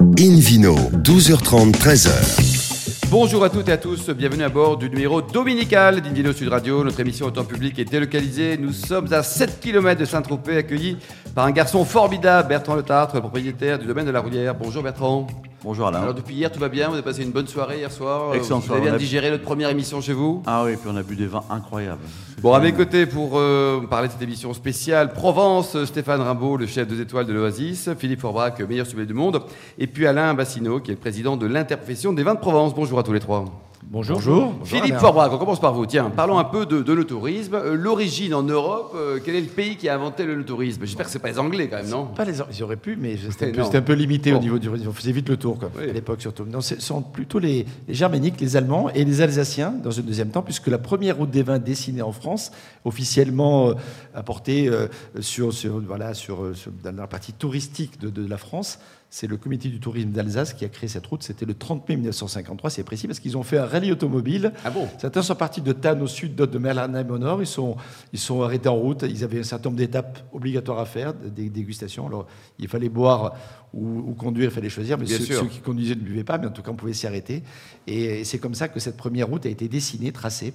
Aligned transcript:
Invino, 0.00 0.76
12h30, 1.02 1.72
13h. 1.72 3.08
Bonjour 3.10 3.42
à 3.42 3.50
toutes 3.50 3.68
et 3.68 3.72
à 3.72 3.76
tous, 3.76 4.10
bienvenue 4.10 4.44
à 4.44 4.48
bord 4.48 4.76
du 4.76 4.88
numéro 4.88 5.20
dominical 5.20 6.00
d'Invino 6.00 6.32
Sud 6.32 6.50
Radio. 6.50 6.84
Notre 6.84 7.00
émission 7.00 7.26
au 7.26 7.32
temps 7.32 7.44
public 7.44 7.76
est 7.80 7.84
délocalisée. 7.84 8.56
Nous 8.58 8.72
sommes 8.72 9.12
à 9.12 9.24
7 9.24 9.58
km 9.58 9.98
de 9.98 10.04
Saint-Tropez, 10.04 10.58
accueillis 10.58 10.98
par 11.34 11.46
un 11.46 11.50
garçon 11.50 11.84
formidable, 11.84 12.48
Bertrand 12.48 12.76
Le 12.76 12.84
Tartre, 12.84 13.18
propriétaire 13.18 13.80
du 13.80 13.86
domaine 13.86 14.06
de 14.06 14.12
la 14.12 14.20
Roulière. 14.20 14.54
Bonjour 14.54 14.84
Bertrand. 14.84 15.26
Bonjour 15.68 15.88
Alain. 15.88 16.00
Alors 16.00 16.14
depuis 16.14 16.34
hier, 16.34 16.50
tout 16.50 16.58
va 16.58 16.70
bien 16.70 16.88
Vous 16.88 16.94
avez 16.94 17.02
passé 17.02 17.22
une 17.22 17.30
bonne 17.30 17.46
soirée 17.46 17.76
hier 17.76 17.92
soir 17.92 18.34
Excellent 18.34 18.60
Vous 18.60 18.72
avez 18.72 18.80
bien 18.80 18.96
digéré 18.96 19.30
notre 19.30 19.42
première 19.42 19.68
émission 19.68 20.00
chez 20.00 20.14
vous 20.14 20.42
Ah 20.46 20.62
oui, 20.64 20.76
puis 20.76 20.88
on 20.90 20.96
a 20.96 21.02
bu 21.02 21.14
des 21.14 21.26
vins 21.26 21.44
incroyables. 21.50 22.00
Bon, 22.40 22.54
à 22.54 22.58
mes 22.58 22.72
côtés, 22.72 23.04
pour 23.04 23.32
euh, 23.34 23.82
parler 23.82 24.08
de 24.08 24.14
cette 24.14 24.22
émission 24.22 24.54
spéciale 24.54 25.12
Provence, 25.12 25.84
Stéphane 25.84 26.22
Rimbaud, 26.22 26.56
le 26.56 26.66
chef 26.66 26.88
deux 26.88 27.02
étoiles 27.02 27.26
de 27.26 27.34
l'Oasis, 27.34 27.90
Philippe 27.98 28.20
Forbrac, 28.20 28.58
meilleur 28.60 28.86
sommelier 28.86 29.04
du 29.08 29.12
monde, 29.12 29.42
et 29.78 29.86
puis 29.86 30.06
Alain 30.06 30.32
Bassino, 30.32 30.80
qui 30.80 30.90
est 30.90 30.94
le 30.94 31.00
président 31.00 31.36
de 31.36 31.44
l'interprofession 31.46 32.14
des 32.14 32.22
vins 32.22 32.34
de 32.34 32.40
Provence. 32.40 32.74
Bonjour 32.74 32.98
à 32.98 33.02
tous 33.02 33.12
les 33.12 33.20
trois. 33.20 33.44
Bonjour. 33.90 34.52
Philippe 34.64 34.96
Forbrac, 34.96 35.32
on 35.32 35.38
commence 35.38 35.60
par 35.60 35.72
vous. 35.72 35.86
Tiens, 35.86 36.10
parlons 36.10 36.38
un 36.38 36.44
peu 36.44 36.66
de, 36.66 36.82
de 36.82 37.02
tourisme. 37.02 37.54
Euh, 37.54 37.74
L'origine 37.74 38.34
en 38.34 38.42
Europe, 38.42 38.92
euh, 38.94 39.18
quel 39.24 39.34
est 39.34 39.40
le 39.40 39.46
pays 39.46 39.76
qui 39.76 39.88
a 39.88 39.94
inventé 39.94 40.26
le 40.26 40.44
tourisme? 40.44 40.82
J'espère 40.84 41.06
que 41.06 41.12
c'est 41.12 41.18
pas 41.20 41.30
les 41.30 41.38
Anglais 41.38 41.68
quand 41.68 41.78
même, 41.78 41.88
non? 41.88 42.04
Pas 42.04 42.26
les, 42.26 42.34
ils 42.52 42.62
auraient 42.62 42.76
pu, 42.76 42.96
mais 43.00 43.16
c'était 43.16 43.58
un, 43.58 43.64
un 43.74 43.80
peu 43.80 43.94
limité 43.94 44.30
Bon. 44.32 44.36
au 44.36 44.40
niveau 44.42 44.58
du. 44.58 44.68
On 44.68 44.92
faisait 44.92 45.12
vite 45.12 45.30
le 45.30 45.38
tour, 45.38 45.58
quoi, 45.58 45.70
Oui. 45.78 45.88
à 45.88 45.92
l'époque 45.94 46.20
surtout. 46.20 46.44
Non, 46.44 46.60
ce 46.60 46.78
sont 46.80 47.00
plutôt 47.00 47.38
les, 47.38 47.64
les 47.88 47.94
Germaniques, 47.94 48.38
les 48.42 48.56
Allemands 48.56 48.90
et 48.90 49.06
les 49.06 49.22
Alsaciens 49.22 49.70
dans 49.82 49.98
un 49.98 50.02
deuxième 50.02 50.28
temps, 50.28 50.42
puisque 50.42 50.66
la 50.66 50.78
première 50.78 51.16
route 51.16 51.30
des 51.30 51.42
vins 51.42 51.58
dessinée 51.58 52.02
en 52.02 52.12
France, 52.12 52.50
officiellement 52.84 53.70
euh, 53.70 53.74
apportée 54.14 54.68
euh, 54.68 54.88
sur, 55.20 55.50
sur, 55.54 55.80
voilà, 55.80 56.12
sur, 56.12 56.54
sur- 56.54 56.72
dans 56.84 56.94
la 56.94 57.06
partie 57.06 57.32
touristique 57.32 57.98
de, 57.98 58.10
de 58.10 58.28
la 58.28 58.36
France, 58.36 58.80
c'est 59.10 59.26
le 59.26 59.38
comité 59.38 59.70
du 59.70 59.80
tourisme 59.80 60.10
d'Alsace 60.10 60.52
qui 60.52 60.64
a 60.66 60.68
créé 60.68 60.88
cette 60.88 61.06
route. 61.06 61.22
C'était 61.22 61.46
le 61.46 61.54
30 61.54 61.88
mai 61.88 61.96
1953, 61.96 62.68
c'est 62.68 62.82
précis, 62.82 63.06
parce 63.06 63.20
qu'ils 63.20 63.38
ont 63.38 63.42
fait 63.42 63.56
un 63.56 63.64
rallye 63.64 63.90
automobile. 63.90 64.52
Ah 64.64 64.70
bon? 64.70 64.86
Certains 64.98 65.22
sont 65.22 65.34
partis 65.34 65.62
de 65.62 65.72
Tannes 65.72 66.02
au 66.02 66.06
sud, 66.06 66.34
d'autres 66.34 66.52
de 66.52 66.58
Merlheim 66.58 67.10
au 67.10 67.18
nord. 67.18 67.40
Ils 67.40 67.46
sont, 67.46 67.76
ils 68.12 68.18
sont 68.18 68.42
arrêtés 68.42 68.68
en 68.68 68.76
route. 68.76 69.04
Ils 69.08 69.24
avaient 69.24 69.40
un 69.40 69.44
certain 69.44 69.70
nombre 69.70 69.78
d'étapes 69.78 70.18
obligatoires 70.32 70.78
à 70.78 70.84
faire, 70.84 71.14
des 71.14 71.48
dégustations. 71.48 72.06
Alors, 72.06 72.26
il 72.58 72.68
fallait 72.68 72.90
boire 72.90 73.34
ou, 73.72 74.10
ou 74.10 74.14
conduire, 74.14 74.50
il 74.50 74.54
fallait 74.54 74.68
choisir. 74.68 74.98
Mais 74.98 75.06
ceux 75.06 75.46
qui 75.46 75.60
conduisaient 75.60 75.94
ne 75.94 76.00
buvaient 76.00 76.24
pas, 76.24 76.36
mais 76.36 76.46
en 76.46 76.52
tout 76.52 76.62
cas, 76.62 76.70
on 76.70 76.76
pouvait 76.76 76.92
s'y 76.92 77.06
arrêter. 77.06 77.42
Et 77.86 78.24
c'est 78.24 78.38
comme 78.38 78.54
ça 78.54 78.68
que 78.68 78.78
cette 78.78 78.96
première 78.98 79.28
route 79.28 79.46
a 79.46 79.48
été 79.48 79.68
dessinée, 79.68 80.12
tracée. 80.12 80.52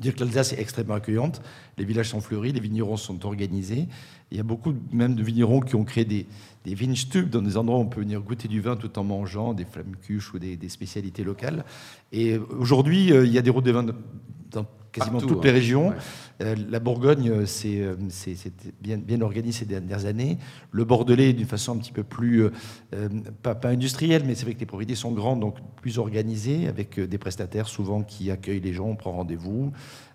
Dire 0.00 0.14
que 0.14 0.20
l'Alsace 0.20 0.52
est 0.52 0.60
extrêmement 0.60 0.94
accueillante, 0.94 1.42
les 1.78 1.84
villages 1.84 2.08
sont 2.08 2.20
fleuris, 2.20 2.52
les 2.52 2.60
vignerons 2.60 2.96
sont 2.96 3.24
organisés. 3.24 3.86
Il 4.30 4.36
y 4.36 4.40
a 4.40 4.42
beaucoup 4.42 4.74
même 4.90 5.14
de 5.14 5.22
vignerons 5.22 5.60
qui 5.60 5.76
ont 5.76 5.84
créé 5.84 6.04
des, 6.04 6.26
des 6.64 6.74
Weinstubes, 6.74 7.28
dans 7.30 7.42
des 7.42 7.56
endroits 7.56 7.78
où 7.78 7.82
on 7.82 7.86
peut 7.86 8.00
venir 8.00 8.20
goûter 8.20 8.48
du 8.48 8.60
vin 8.60 8.76
tout 8.76 8.98
en 8.98 9.04
mangeant, 9.04 9.52
des 9.54 9.64
flammekuches 9.64 10.32
ou 10.34 10.38
des, 10.38 10.56
des 10.56 10.68
spécialités 10.68 11.24
locales. 11.24 11.64
Et 12.12 12.38
aujourd'hui, 12.58 13.12
euh, 13.12 13.24
il 13.26 13.32
y 13.32 13.38
a 13.38 13.42
des 13.42 13.50
routes 13.50 13.64
de 13.64 13.72
vin 13.72 13.84
dans 13.84 14.66
quasiment 14.92 15.20
Partout, 15.20 15.34
toutes 15.36 15.44
les 15.44 15.50
hein. 15.50 15.54
régions. 15.54 15.88
Ouais. 15.88 15.94
Euh, 16.42 16.54
la 16.68 16.78
Bourgogne, 16.78 17.30
euh, 17.30 17.46
euh, 17.64 17.96
c'est 18.10 18.52
bien, 18.82 18.98
bien 18.98 19.22
organisé 19.22 19.60
ces 19.60 19.64
dernières 19.64 20.04
années. 20.04 20.36
Le 20.70 20.84
Bordelais, 20.84 21.32
d'une 21.32 21.46
façon 21.46 21.72
un 21.72 21.78
petit 21.78 21.92
peu 21.92 22.02
plus, 22.02 22.42
euh, 22.44 22.50
euh, 22.94 23.08
pas, 23.42 23.54
pas 23.54 23.70
industrielle, 23.70 24.24
mais 24.26 24.34
c'est 24.34 24.44
vrai 24.44 24.52
que 24.54 24.60
les 24.60 24.66
propriétés 24.66 24.94
sont 24.94 25.12
grandes, 25.12 25.40
donc 25.40 25.56
plus 25.80 25.98
organisées, 25.98 26.68
avec 26.68 26.98
euh, 26.98 27.06
des 27.06 27.16
prestataires 27.16 27.68
souvent 27.68 28.02
qui 28.02 28.30
accueillent 28.30 28.60
les 28.60 28.74
gens, 28.74 28.88
on 28.88 28.96
prend 28.96 29.12
rendez-vous. 29.12 29.72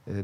Euh, 0.09 0.23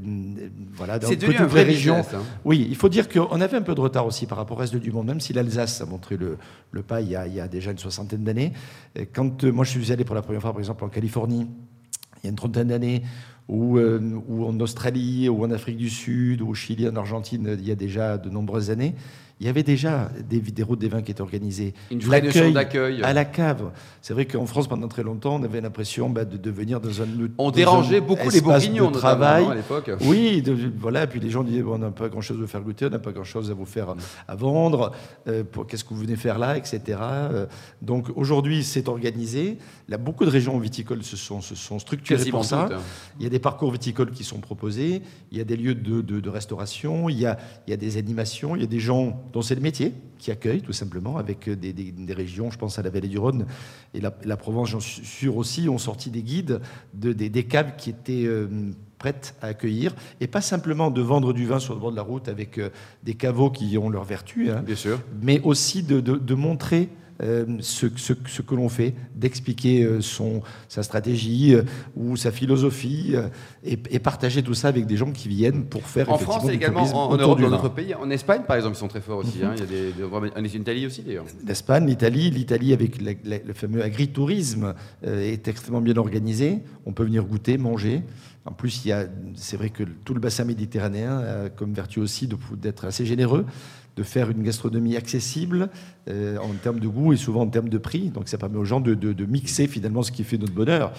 voilà, 0.73 0.99
dans 0.99 1.09
C'est 1.09 1.15
devenu 1.15 1.35
toutes 1.35 1.43
un 1.45 1.47
vrai 1.47 1.65
les 1.65 1.71
régions. 1.71 1.97
hein. 1.97 2.21
Oui, 2.45 2.65
il 2.69 2.75
faut 2.75 2.89
dire 2.89 3.09
qu'on 3.09 3.41
avait 3.41 3.57
un 3.57 3.61
peu 3.61 3.75
de 3.75 3.81
retard 3.81 4.05
aussi 4.05 4.27
par 4.27 4.37
rapport 4.37 4.55
au 4.57 4.59
reste 4.59 4.75
du 4.75 4.91
monde, 4.91 5.07
même 5.07 5.19
si 5.19 5.33
l'Alsace 5.33 5.81
a 5.81 5.85
montré 5.85 6.12
le, 6.15 6.37
le 6.71 6.83
pas 6.83 7.01
il 7.01 7.09
y, 7.09 7.15
a, 7.15 7.47
déjà 7.47 7.71
une 7.71 7.77
soixantaine 7.77 8.23
d'années. 8.23 8.53
Quand 9.13 9.43
euh, 9.43 9.51
moi 9.51 9.65
je 9.65 9.71
suis 9.71 9.91
allé 9.91 10.03
pour 10.03 10.15
la 10.15 10.21
première 10.21 10.41
fois, 10.41 10.51
par 10.51 10.59
exemple, 10.59 10.83
en 10.83 10.89
Californie, 10.89 11.47
il 12.17 12.25
y 12.25 12.27
a 12.27 12.29
une 12.29 12.35
trentaine 12.35 12.69
d'années, 12.69 13.03
ou, 13.47 13.77
euh, 13.77 13.99
ou 14.27 14.45
en 14.45 14.57
Australie, 14.59 15.29
ou 15.29 15.43
en 15.43 15.51
Afrique 15.51 15.77
du 15.77 15.89
Sud, 15.89 16.41
ou 16.41 16.49
au 16.49 16.53
Chili, 16.53 16.87
en 16.87 16.95
Argentine, 16.95 17.57
il 17.59 17.67
y 17.67 17.71
a 17.71 17.75
déjà 17.75 18.17
de 18.17 18.29
nombreuses 18.29 18.69
années, 18.69 18.95
il 19.39 19.45
y 19.47 19.49
avait 19.49 19.63
déjà 19.63 20.09
des, 20.29 20.39
des 20.39 20.63
routes 20.63 20.79
des 20.79 20.87
vins 20.87 21.01
qui 21.01 21.11
étaient 21.11 21.21
organisées. 21.21 21.73
Une 21.91 21.99
vraie 21.99 22.21
notion 22.21 22.51
d'accueil. 22.51 23.01
À 23.03 23.13
la 23.13 23.25
cave. 23.25 23.71
C'est 24.01 24.13
vrai 24.13 24.25
qu'en 24.25 24.45
France, 24.45 24.67
pendant 24.67 24.87
très 24.87 25.03
longtemps, 25.03 25.35
on 25.35 25.43
avait 25.43 25.59
l'impression 25.59 26.09
bah, 26.09 26.23
de 26.23 26.37
devenir 26.37 26.79
dans 26.79 27.01
un. 27.01 27.05
On 27.37 27.45
dans 27.45 27.51
dérangeait 27.51 27.97
un 27.97 28.01
beaucoup 28.01 28.29
les 28.29 28.41
bourguignons, 28.41 28.91
de 28.91 28.97
travail. 28.97 29.43
non, 29.43 29.49
à 29.51 29.55
l'époque. 29.55 29.91
Oui, 30.01 30.41
de- 30.41 30.71
voilà. 30.77 31.07
Puis 31.07 31.19
les 31.19 31.29
gens 31.29 31.43
disaient 31.43 31.61
bon, 31.63 31.75
on 31.75 31.77
n'a 31.79 31.91
pas 31.91 32.09
grand-chose 32.09 32.37
à 32.37 32.41
vous 32.41 32.47
faire 32.47 32.61
goûter, 32.61 32.85
on 32.85 32.89
n'a 32.89 32.99
pas 32.99 33.11
grand-chose 33.11 33.49
à 33.51 33.53
vous 33.53 33.65
faire 33.65 33.95
à 34.27 34.35
vendre. 34.35 34.91
euh, 35.27 35.43
Qu'est-ce 35.67 35.83
que 35.83 35.93
vous 35.93 35.99
venez 36.01 36.15
faire 36.15 36.37
là, 36.39 36.55
etc. 36.57 36.81
Euh, 37.01 37.45
donc 37.81 38.09
aujourd'hui, 38.15 38.63
c'est 38.63 38.87
organisé. 38.87 39.57
Là, 39.89 39.97
beaucoup 39.97 40.25
de 40.25 40.29
régions 40.29 40.57
viticoles 40.59 41.03
se 41.03 41.17
sont, 41.17 41.41
se 41.41 41.55
sont 41.55 41.79
structurées 41.79 42.17
Quasiment 42.19 42.37
pour 42.39 42.45
ça. 42.45 42.69
hein. 42.71 42.77
Il 43.19 43.23
y 43.23 43.25
a 43.25 43.29
des 43.29 43.39
parcours 43.39 43.71
viticoles 43.71 44.11
qui 44.11 44.23
sont 44.23 44.39
proposés. 44.39 45.01
Il 45.31 45.37
y 45.37 45.41
a 45.41 45.43
des 45.43 45.57
lieux 45.57 45.75
de, 45.75 46.01
de- 46.01 46.19
de 46.19 46.29
restauration. 46.29 47.09
Il 47.09 47.19
y, 47.19 47.25
a, 47.25 47.37
il 47.67 47.71
y 47.71 47.73
a 47.73 47.77
des 47.77 47.97
animations. 47.97 48.55
Il 48.55 48.61
y 48.61 48.65
a 48.65 48.67
des 48.67 48.79
gens 48.79 49.22
dont 49.31 49.41
c'est 49.41 49.55
le 49.55 49.61
métier 49.61 49.93
qui 50.17 50.31
accueillent 50.31 50.61
tout 50.61 50.73
simplement 50.73 51.17
avec 51.17 51.47
euh, 51.47 51.55
des, 51.55 51.73
des- 51.73 51.91
des 51.91 52.13
régions. 52.13 52.51
Je 52.51 52.57
pense 52.57 52.79
à 52.79 52.81
la 52.81 52.89
vallée 52.89 53.07
du 53.07 53.17
Rhône 53.17 53.45
et 53.93 54.01
la, 54.01 54.13
la 54.23 54.37
Provence, 54.37 54.69
j'en 54.69 54.79
suis 54.79 55.05
sûr 55.05 55.37
aussi, 55.37 55.69
ont 55.69 55.77
sorti 55.77 56.09
des 56.09 56.21
guides 56.23 56.59
de, 56.93 57.13
des, 57.13 57.29
des 57.29 57.43
caves 57.45 57.75
qui 57.77 57.89
étaient 57.91 58.25
euh, 58.25 58.47
prêtes 58.97 59.35
à 59.41 59.47
accueillir 59.47 59.93
et 60.21 60.27
pas 60.27 60.41
simplement 60.41 60.89
de 60.91 61.01
vendre 61.01 61.33
du 61.33 61.45
vin 61.45 61.59
sur 61.59 61.73
le 61.73 61.79
bord 61.79 61.91
de 61.91 61.95
la 61.97 62.01
route 62.03 62.27
avec 62.29 62.57
euh, 62.57 62.69
des 63.03 63.15
caveaux 63.15 63.49
qui 63.51 63.77
ont 63.77 63.89
leur 63.89 64.03
vertu, 64.05 64.49
hein, 64.49 64.63
Bien 64.65 64.75
sûr. 64.75 64.99
mais 65.21 65.41
aussi 65.41 65.83
de, 65.83 65.99
de- 65.99 66.17
de 66.17 66.33
montrer 66.35 66.89
ce, 67.59 67.87
ce- 67.95 68.13
ce 68.27 68.41
que 68.41 68.55
l'on 68.55 68.69
fait, 68.69 68.93
d'expliquer 69.15 69.83
euh, 69.83 70.01
son, 70.01 70.41
sa 70.67 70.83
stratégie 70.83 71.53
euh, 71.55 71.63
ou 71.95 72.17
sa 72.17 72.31
philosophie 72.31 73.11
euh, 73.15 73.27
et, 73.63 73.77
et 73.91 73.99
partager 73.99 74.43
tout 74.43 74.53
ça 74.53 74.67
avec 74.67 74.85
des 74.85 74.97
gens 74.97 75.11
qui 75.11 75.29
viennent 75.29 75.65
pour 75.65 75.83
faire 75.83 76.09
En 76.11 76.17
France 76.17 76.47
et 76.49 76.53
également 76.53 76.81
en, 76.83 77.15
Europe, 77.17 77.39
dans 77.41 77.49
d'autres 77.49 77.69
pays. 77.69 77.95
En 77.95 78.09
Espagne, 78.09 78.41
par 78.47 78.55
exemple, 78.57 78.75
ils 78.75 78.79
sont 78.79 78.87
très 78.87 79.01
forts 79.01 79.19
aussi. 79.19 79.39
hein. 79.43 79.53
Il 79.55 79.59
y 79.59 79.63
a 79.63 79.65
des, 79.65 79.91
des- 79.93 80.03
en 80.03 80.43
Italie 80.43 80.85
aussi, 80.85 81.01
d'ailleurs. 81.01 81.25
l'Espagne, 81.47 81.85
l'Italie. 81.87 82.29
L'Italie, 82.31 82.73
avec 82.73 83.01
la- 83.01 83.11
la- 83.23 83.43
le 83.43 83.53
fameux 83.53 83.83
agritourisme, 83.83 84.73
euh, 85.05 85.21
est 85.31 85.47
extrêmement 85.47 85.81
bien 85.81 85.97
organisé. 85.97 86.59
On 86.85 86.91
peut 86.93 87.03
venir 87.03 87.23
goûter, 87.23 87.57
manger. 87.57 88.01
En 88.45 88.51
plus, 88.51 88.83
il 88.83 88.89
y 88.89 88.91
a, 88.91 89.05
c'est 89.35 89.55
vrai 89.55 89.69
que 89.69 89.83
tout 90.03 90.13
le 90.13 90.19
bassin 90.19 90.43
méditerranéen 90.43 91.17
a 91.19 91.49
comme 91.49 91.73
vertu 91.73 91.99
aussi 92.01 92.27
de- 92.27 92.35
d'être 92.61 92.83
assez 92.85 93.05
généreux, 93.05 93.45
de 93.95 94.03
faire 94.03 94.29
une 94.31 94.43
gastronomie 94.43 94.95
accessible 94.97 95.69
euh, 96.09 96.37
en 96.37 96.49
termes 96.61 96.79
de 96.79 96.87
goût 96.87 97.13
et 97.13 97.17
souvent 97.17 97.41
en 97.41 97.47
termes 97.47 97.69
de 97.69 97.77
prix. 97.77 98.09
Donc, 98.09 98.27
ça 98.27 98.37
permet 98.37 98.57
aux 98.57 98.65
gens 98.65 98.79
de, 98.81 98.93
de- 98.95 99.13
de 99.13 99.25
mixer 99.25 99.67
finalement 99.67 100.01
ce 100.03 100.11
qui 100.11 100.23
fait 100.23 100.37
notre 100.37 100.53
bonheur. 100.53 100.93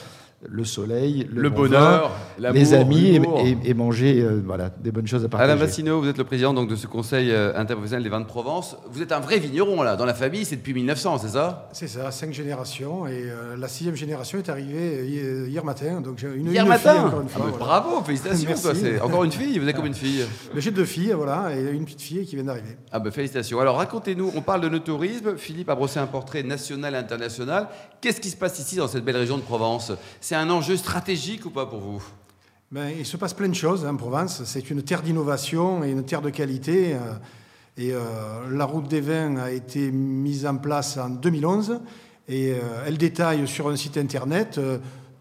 Le 0.47 0.65
soleil, 0.65 1.27
le, 1.33 1.43
Le 1.43 1.51
bon 1.51 1.57
bonheur, 1.63 2.09
vin, 2.11 2.15
l'amour, 2.39 2.59
les 2.59 2.75
amis 2.75 3.07
et, 3.07 3.13
l'humour. 3.19 3.41
et- 3.41 3.57
et 3.65 3.75
manger 3.75 4.21
euh, 4.23 4.43
voilà, 4.45 4.69
des 4.69 4.93
bonnes 4.93 5.07
choses 5.07 5.25
à 5.25 5.29
partager. 5.29 5.51
Alain 5.53 5.61
Bassino, 5.61 6.01
vous 6.01 6.09
êtes 6.09 6.19
le 6.19 6.25
président 6.25 6.53
donc, 6.53 6.69
de 6.69 6.77
ce 6.77 6.87
conseil 6.87 7.31
euh, 7.31 7.53
interprofessionnel 7.57 8.03
des 8.05 8.11
vins 8.11 8.21
de 8.21 8.27
Provence. 8.27 8.77
Vous 8.91 9.01
êtes 9.01 9.13
un 9.13 9.21
vrai 9.21 9.39
vigneron, 9.39 9.83
là. 9.83 9.97
Dans 9.97 10.05
la 10.05 10.13
famille, 10.15 10.45
c'est 10.45 10.57
depuis 10.57 10.75
1900, 10.75 11.19
c'est 11.19 11.29
ça? 11.29 11.69
C'est 11.73 11.89
ça, 11.89 12.11
cinq 12.11 12.33
générations. 12.35 13.07
Et 13.07 13.23
euh, 13.25 13.57
la 13.57 13.69
sixième 13.69 13.97
génération 13.97 14.37
est 14.39 14.49
arrivée 14.51 15.07
hier, 15.07 15.47
hier 15.49 15.65
matin. 15.65 16.01
Donc 16.03 16.19
j'ai 16.19 16.29
une, 16.35 16.51
Hier 16.51 16.63
une 16.63 16.69
matin? 16.69 16.93
fille, 16.93 17.01
encore 17.01 17.21
une 17.23 17.29
Ah, 17.35 17.39
fois. 17.39 17.47
voilà. 17.51 17.65
Bravo, 17.81 18.05
félicitations. 18.05 18.45
Merci. 18.49 18.63
toi, 18.63 18.73
c'est 18.75 19.01
Encore 19.01 19.25
une 19.25 19.33
fille 19.33 19.59
Vous 19.59 19.67
êtes 19.69 19.77
comme 19.77 19.87
une 19.87 19.95
fille 19.95 20.25
J'ai 20.57 20.71
deux 20.71 20.85
filles, 20.85 21.13
voilà, 21.17 21.57
et 21.57 21.71
une 21.73 21.85
petite 21.87 22.03
fille 22.03 22.25
qui 22.27 22.35
vient 22.37 22.45
d'arriver. 22.45 22.77
Ah 22.93 22.99
ben 22.99 23.11
félicitations. 23.11 23.61
Alors 23.61 23.77
racontez-nous, 23.77 24.31
on 24.37 24.43
parle 24.43 24.61
de 24.61 24.69
notre 24.69 24.85
tourisme. 24.85 25.37
Philippe 25.37 25.71
a 25.71 25.75
brossé 25.75 25.99
un 26.01 26.07
portrait 26.07 26.43
national 26.43 26.95
et 26.95 26.99
international. 26.99 27.69
Qu'est-ce 28.01 28.21
qui 28.21 28.29
se 28.31 28.37
passe 28.37 28.59
ici 28.59 28.77
dans 28.77 28.89
cette 28.89 29.05
belle 29.05 29.17
région 29.17 29.37
de 29.39 29.43
Provence? 29.43 29.93
C'est 30.35 30.41
un 30.41 30.51
enjeu 30.51 30.77
stratégique 30.77 31.47
ou 31.47 31.51
pas 31.51 31.65
pour 31.65 31.79
vous? 31.79 32.03
Ben, 32.73 32.89
il 32.99 33.07
se 33.07 33.17
passe 33.17 33.33
plein 33.33 33.49
de 33.49 33.55
choses 33.55 33.87
hein, 33.87 33.91
en 33.91 33.97
Provence. 33.97 34.43
C'est 34.47 34.69
une 34.69 34.83
terre 34.83 35.01
d'innovation 35.01 35.85
et 35.85 35.93
une 35.93 36.05
terre 36.05 36.23
de 36.23 36.31
qualité. 36.31 36.95
euh, 36.95 36.99
Et 37.79 37.93
euh, 37.93 38.01
la 38.51 38.65
route 38.65 38.89
des 38.89 39.01
vins 39.01 39.37
a 39.37 39.53
été 39.53 39.93
mise 39.93 40.45
en 40.45 40.57
place 40.57 40.97
en 40.97 41.11
2011 41.11 41.79
et 42.27 42.51
euh, 42.51 42.83
elle 42.85 42.99
détaille 42.99 43.47
sur 43.47 43.69
un 43.69 43.77
site 43.77 43.97
internet 43.97 44.59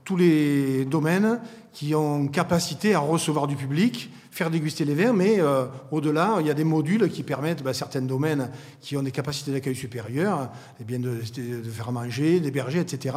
tous 0.04 0.18
les 0.18 0.83
domaines 0.86 1.39
qui 1.74 1.94
ont 1.94 2.27
capacité 2.27 2.95
à 2.95 3.00
recevoir 3.00 3.45
du 3.45 3.56
public, 3.56 4.10
faire 4.33 4.50
déguster 4.50 4.83
les 4.83 4.95
vins, 4.95 5.13
mais 5.13 5.39
euh, 5.39 5.65
au-delà, 5.91 6.38
il 6.39 6.47
y 6.47 6.50
a 6.50 6.56
des 6.56 6.63
modules 6.63 7.07
qui 7.07 7.21
permettent, 7.21 7.62
ben, 7.62 7.71
certains 7.71 8.01
domaines 8.01 8.50
qui 8.81 8.97
ont 8.97 9.03
des 9.03 9.12
capacités 9.12 9.51
d'accueil 9.51 9.75
supérieures, 9.75 10.50
eh 10.81 10.83
bien 10.83 10.97
de, 10.97 11.19
de 11.35 11.69
faire 11.69 11.91
manger, 11.91 12.39
d'héberger, 12.39 12.80
etc. 12.80 13.15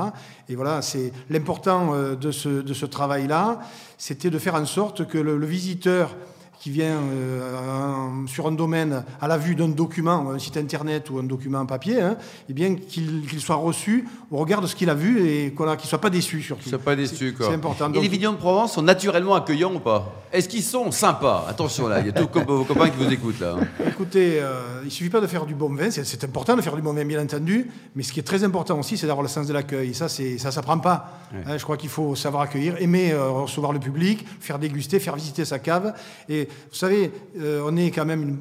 Et 0.50 0.56
voilà, 0.56 0.82
c'est 0.82 1.12
l'important 1.30 1.94
euh, 1.94 2.16
de 2.16 2.30
ce, 2.30 2.60
de 2.60 2.74
ce 2.74 2.84
travail-là, 2.84 3.60
c'était 3.96 4.28
de 4.28 4.38
faire 4.38 4.56
en 4.56 4.66
sorte 4.66 5.08
que 5.08 5.16
le, 5.16 5.38
le 5.38 5.46
visiteur 5.46 6.14
qui 6.60 6.70
vient 6.70 6.96
euh, 6.96 8.26
sur 8.26 8.46
un 8.46 8.52
domaine 8.52 9.04
à 9.20 9.28
la 9.28 9.38
vue 9.38 9.54
d'un 9.54 9.68
document, 9.68 10.30
un 10.30 10.38
site 10.38 10.56
internet 10.56 11.10
ou 11.10 11.18
un 11.18 11.22
document 11.22 11.60
en 11.60 11.66
papier, 11.66 12.00
hein, 12.00 12.16
eh 12.48 12.52
bien 12.52 12.74
qu'il 12.74 13.40
soit 13.40 13.56
reçu 13.56 14.08
au 14.30 14.38
regard 14.38 14.60
de 14.60 14.66
ce 14.66 14.74
qu'il 14.74 14.90
a 14.90 14.94
vu 14.94 15.26
et 15.26 15.54
qu'il 15.54 15.66
ne 15.66 15.76
soit 15.78 16.00
pas 16.00 16.10
déçu 16.10 16.42
surtout. 16.42 16.62
Qu'il 16.62 16.72
ne 16.72 16.78
soit 16.78 16.84
pas 16.84 16.96
déçu, 16.96 17.34
quoi. 17.34 17.46
C'est 17.46 17.54
important. 17.54 17.92
Et 17.92 18.00
les 18.00 18.08
vignerons 18.08 18.34
de 18.34 18.38
Provence 18.38 18.72
sont 18.72 18.82
naturellement 18.82 19.34
accueillants 19.34 19.74
ou 19.74 19.80
pas? 19.80 20.12
Est-ce 20.32 20.48
qu'ils 20.48 20.62
sont 20.62 20.90
sympas? 20.90 21.46
Attention 21.48 21.88
là, 21.88 22.00
il 22.00 22.06
y 22.06 22.08
a 22.08 22.12
tous 22.12 22.28
vos 22.46 22.64
copains 22.64 22.90
qui 22.90 22.96
vous 22.96 23.12
écoutent 23.12 23.40
là. 23.40 23.56
Écoutez, 23.86 24.38
euh, 24.40 24.80
il 24.82 24.86
ne 24.86 24.90
suffit 24.90 25.10
pas 25.10 25.20
de 25.20 25.26
faire 25.26 25.46
du 25.46 25.54
bon 25.54 25.72
vin, 25.74 25.90
c'est 25.90 26.24
important 26.24 26.56
de 26.56 26.62
faire 26.62 26.76
du 26.76 26.82
bon 26.82 26.92
vin 26.92 27.04
bien 27.04 27.22
entendu, 27.22 27.70
mais 27.94 28.02
ce 28.02 28.12
qui 28.12 28.20
est 28.20 28.24
très 28.24 28.44
important 28.44 28.78
aussi, 28.78 28.96
c'est 28.96 29.06
d'avoir 29.06 29.22
le 29.22 29.28
sens 29.28 29.46
de 29.46 29.52
l'accueil. 29.52 29.94
Ça, 29.94 30.08
ça 30.08 30.22
ne 30.22 30.36
s'apprend 30.38 30.78
pas. 30.78 31.12
Hein, 31.46 31.58
je 31.58 31.62
crois 31.62 31.76
qu'il 31.76 31.90
faut 31.90 32.14
savoir 32.14 32.42
accueillir, 32.42 32.80
aimer 32.80 33.12
euh, 33.12 33.28
recevoir 33.30 33.72
le 33.72 33.78
public, 33.78 34.26
faire 34.40 34.58
déguster, 34.58 35.00
faire 35.00 35.16
visiter 35.16 35.44
sa 35.44 35.58
cave. 35.58 35.94
Et 36.28 36.45
vous 36.48 36.76
savez, 36.76 37.10
euh, 37.38 37.62
on 37.64 37.76
est 37.76 37.90
quand 37.90 38.04
même, 38.04 38.36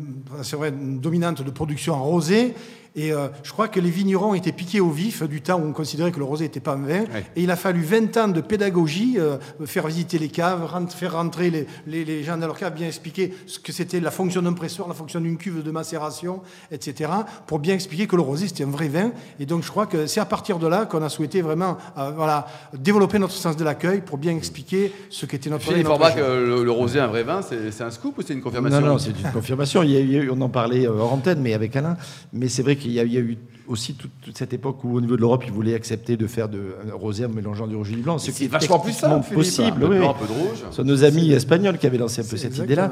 une 0.68 1.00
dominante 1.00 1.42
de 1.42 1.52
production 1.52 1.94
en 1.94 2.04
rosé. 2.04 2.54
Et 2.95 3.12
euh, 3.12 3.27
je 3.44 3.51
crois 3.51 3.68
que 3.68 3.80
les 3.80 3.89
vignerons 3.89 4.33
étaient 4.36 4.53
piqués 4.53 4.80
au 4.80 4.89
vif 4.89 5.24
du 5.24 5.42
temps 5.42 5.59
où 5.59 5.65
on 5.65 5.74
considérait 5.74 6.12
que 6.12 6.19
le 6.19 6.24
rosé 6.24 6.45
n'était 6.45 6.62
pas 6.62 6.74
un 6.74 6.86
vin. 6.86 7.03
Et 7.36 7.44
il 7.44 7.51
a 7.51 7.57
fallu 7.57 7.83
20 7.83 8.18
ans 8.18 8.27
de 8.30 8.39
pédagogie, 8.39 9.15
euh, 9.18 9.38
faire 9.65 9.88
visiter 9.88 10.18
les 10.18 10.30
caves, 10.30 10.65
faire 10.95 11.13
rentrer 11.13 11.50
les, 11.50 11.68
les, 12.06 12.24
gens 12.24 12.38
dans 12.38 12.47
leur 12.47 12.57
cave, 12.57 12.74
bien 12.74 12.88
expliquer 12.88 13.33
ce 13.47 13.59
que 13.59 13.74
c'était 13.74 14.00
la 14.00 14.12
fonction 14.12 14.42
d'un 14.42 14.53
presseur, 14.53 14.88
la 14.88 14.94
fonction 14.94 15.19
d'une 15.19 15.38
cuve 15.38 15.62
de 15.62 15.71
macération, 15.71 16.42
etc., 16.71 17.12
pour 17.47 17.59
bien 17.59 17.74
expliquer 17.74 18.07
que 18.07 18.15
le 18.15 18.21
rosé 18.21 18.47
c'était 18.47 18.63
un 18.63 18.71
vrai 18.71 18.88
vin. 18.88 19.12
Et 19.39 19.45
donc 19.45 19.63
je 19.63 19.69
crois 19.69 19.88
que 19.88 20.07
c'est 20.07 20.21
à 20.21 20.25
partir 20.25 20.57
de 20.57 20.68
là 20.68 20.86
qu'on 20.86 21.03
a 21.03 21.09
souhaité 21.09 21.42
vraiment 21.42 21.77
euh, 21.97 22.12
voilà, 22.15 22.47
développer 22.77 23.19
notre 23.19 23.33
sens 23.33 23.57
de 23.57 23.63
l'accueil 23.65 24.01
pour 24.01 24.18
bien 24.18 24.36
expliquer 24.36 24.94
ce 25.09 25.25
qu'était 25.25 25.50
notre 25.50 25.69
vin. 25.69 25.77
Il 25.77 25.83
que 25.83 26.63
le, 26.63 26.71
rosé 26.71 27.00
un 27.00 27.07
vrai 27.07 27.24
vin, 27.24 27.42
c'est 27.42 27.83
un 27.83 27.92
scoop 27.92 28.18
ou 28.18 28.21
c'est 28.21 28.33
une 28.33 28.42
confirmation? 28.42 28.80
Non, 28.80 28.88
non, 28.88 28.97
c'est 28.97 29.09
une 29.09 29.31
confirmation. 29.33 29.83
Il 29.83 29.92
y 29.92 29.97
a 29.97 30.21
eu, 30.21 30.30
on 30.30 30.39
en 30.39 30.50
parlait 30.50 30.88
hors 30.88 31.12
antenne, 31.12 31.39
mais 31.42 31.53
avec 31.53 31.75
Alain. 31.75 31.97
Mais 32.31 32.47
c'est 32.47 32.62
vrai 32.62 32.75
que 32.75 32.85
il 32.86 32.92
y, 32.92 33.00
a, 33.00 33.04
eu 33.04 33.38
aussi 33.68 33.96
toute, 33.96 34.12
cette 34.36 34.54
époque 34.54 34.84
où, 34.84 34.96
au 34.96 35.02
niveau 35.02 35.16
de 35.16 35.22
l'Europe, 35.22 35.44
ils 35.46 35.52
voulaient 35.52 35.74
accepter 35.74 36.18
de 36.18 36.28
faire 36.28 36.50
de 36.50 36.76
un 36.90 36.94
rosé 36.94 37.26
en 37.26 37.30
mélangeant 37.30 37.68
du 37.68 37.76
rouge 37.76 37.92
et 37.92 37.96
du 37.96 38.02
blanc. 38.02 38.18
C'est 38.18 38.48
vachement 38.48 38.80
plus 38.80 38.94
simple, 38.94 39.34
possible. 39.34 39.68
Un 39.68 39.88
peu, 39.88 39.98
blanc, 39.98 40.12
un 40.12 40.14
peu 40.14 40.28
de 40.28 40.40
rouge. 40.40 40.64
Ce 40.70 40.78
sont 40.78 40.84
nos 40.84 41.04
amis 41.04 41.32
espagnols 41.32 41.78
qui 41.78 41.88
avaient 41.88 41.98
lancé 41.98 42.22
un 42.22 42.26
peu 42.26 42.38
cette 42.38 42.58
idée-là 42.58 42.92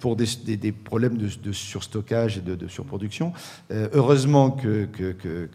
pour 0.00 0.16
des, 0.16 0.26
des, 0.56 0.72
problèmes 0.72 1.16
de, 1.16 1.28
de, 1.42 1.52
surstockage 1.52 2.38
et 2.38 2.40
de, 2.40 2.68
surproduction. 2.68 3.32
Euh, 3.70 3.88
heureusement 3.92 4.50
que, 4.50 4.86
que, 4.86 5.12
que, 5.12 5.48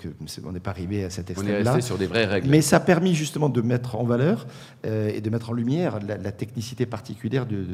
on 0.45 0.51
n'est 0.51 0.59
pas 0.59 0.71
arrivé 0.71 1.03
à 1.03 1.09
cet 1.09 1.31
extrême-là. 1.31 1.59
On 1.59 1.63
est 1.63 1.69
resté 1.69 1.81
sur 1.81 1.97
des 1.97 2.07
vraies 2.07 2.25
règles. 2.25 2.49
Mais 2.49 2.61
ça 2.61 2.77
a 2.77 2.79
permis 2.79 3.15
justement 3.15 3.49
de 3.49 3.61
mettre 3.61 3.95
en 3.95 4.03
valeur 4.03 4.47
euh, 4.85 5.11
et 5.13 5.21
de 5.21 5.29
mettre 5.29 5.49
en 5.49 5.53
lumière 5.53 5.99
la, 6.07 6.31
technicité 6.31 6.85
particulière 6.85 7.45
de, 7.45 7.65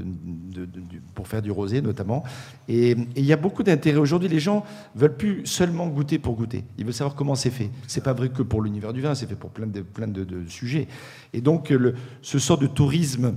pour 1.13 1.27
faire 1.27 1.41
du 1.41 1.51
rosé 1.51 1.81
notamment. 1.81 2.23
Et 2.67 2.95
il 3.15 3.25
y 3.25 3.33
a 3.33 3.37
beaucoup 3.37 3.63
d'intérêt 3.63 3.99
aujourd'hui. 3.99 4.29
Les 4.29 4.39
gens 4.39 4.63
veulent 4.95 5.15
plus 5.15 5.45
seulement 5.45 5.87
goûter 5.87 6.04
pour 6.19 6.35
goûter. 6.35 6.63
Ils 6.77 6.85
veulent 6.85 6.93
savoir 6.93 7.15
comment 7.15 7.35
c'est 7.35 7.49
fait. 7.49 7.69
C'est 7.87 8.03
pas 8.03 8.13
vrai 8.13 8.29
que 8.29 8.41
pour 8.41 8.61
l'univers 8.61 8.93
du 8.93 9.01
vin, 9.01 9.15
c'est 9.15 9.27
fait 9.27 9.35
pour 9.35 9.49
plein 9.49 9.67
de, 9.67 10.45
sujets. 10.47 10.87
Et 11.33 11.41
donc, 11.41 11.73
ce 12.21 12.39
sort 12.39 12.57
de 12.57 12.67
tourisme, 12.67 13.35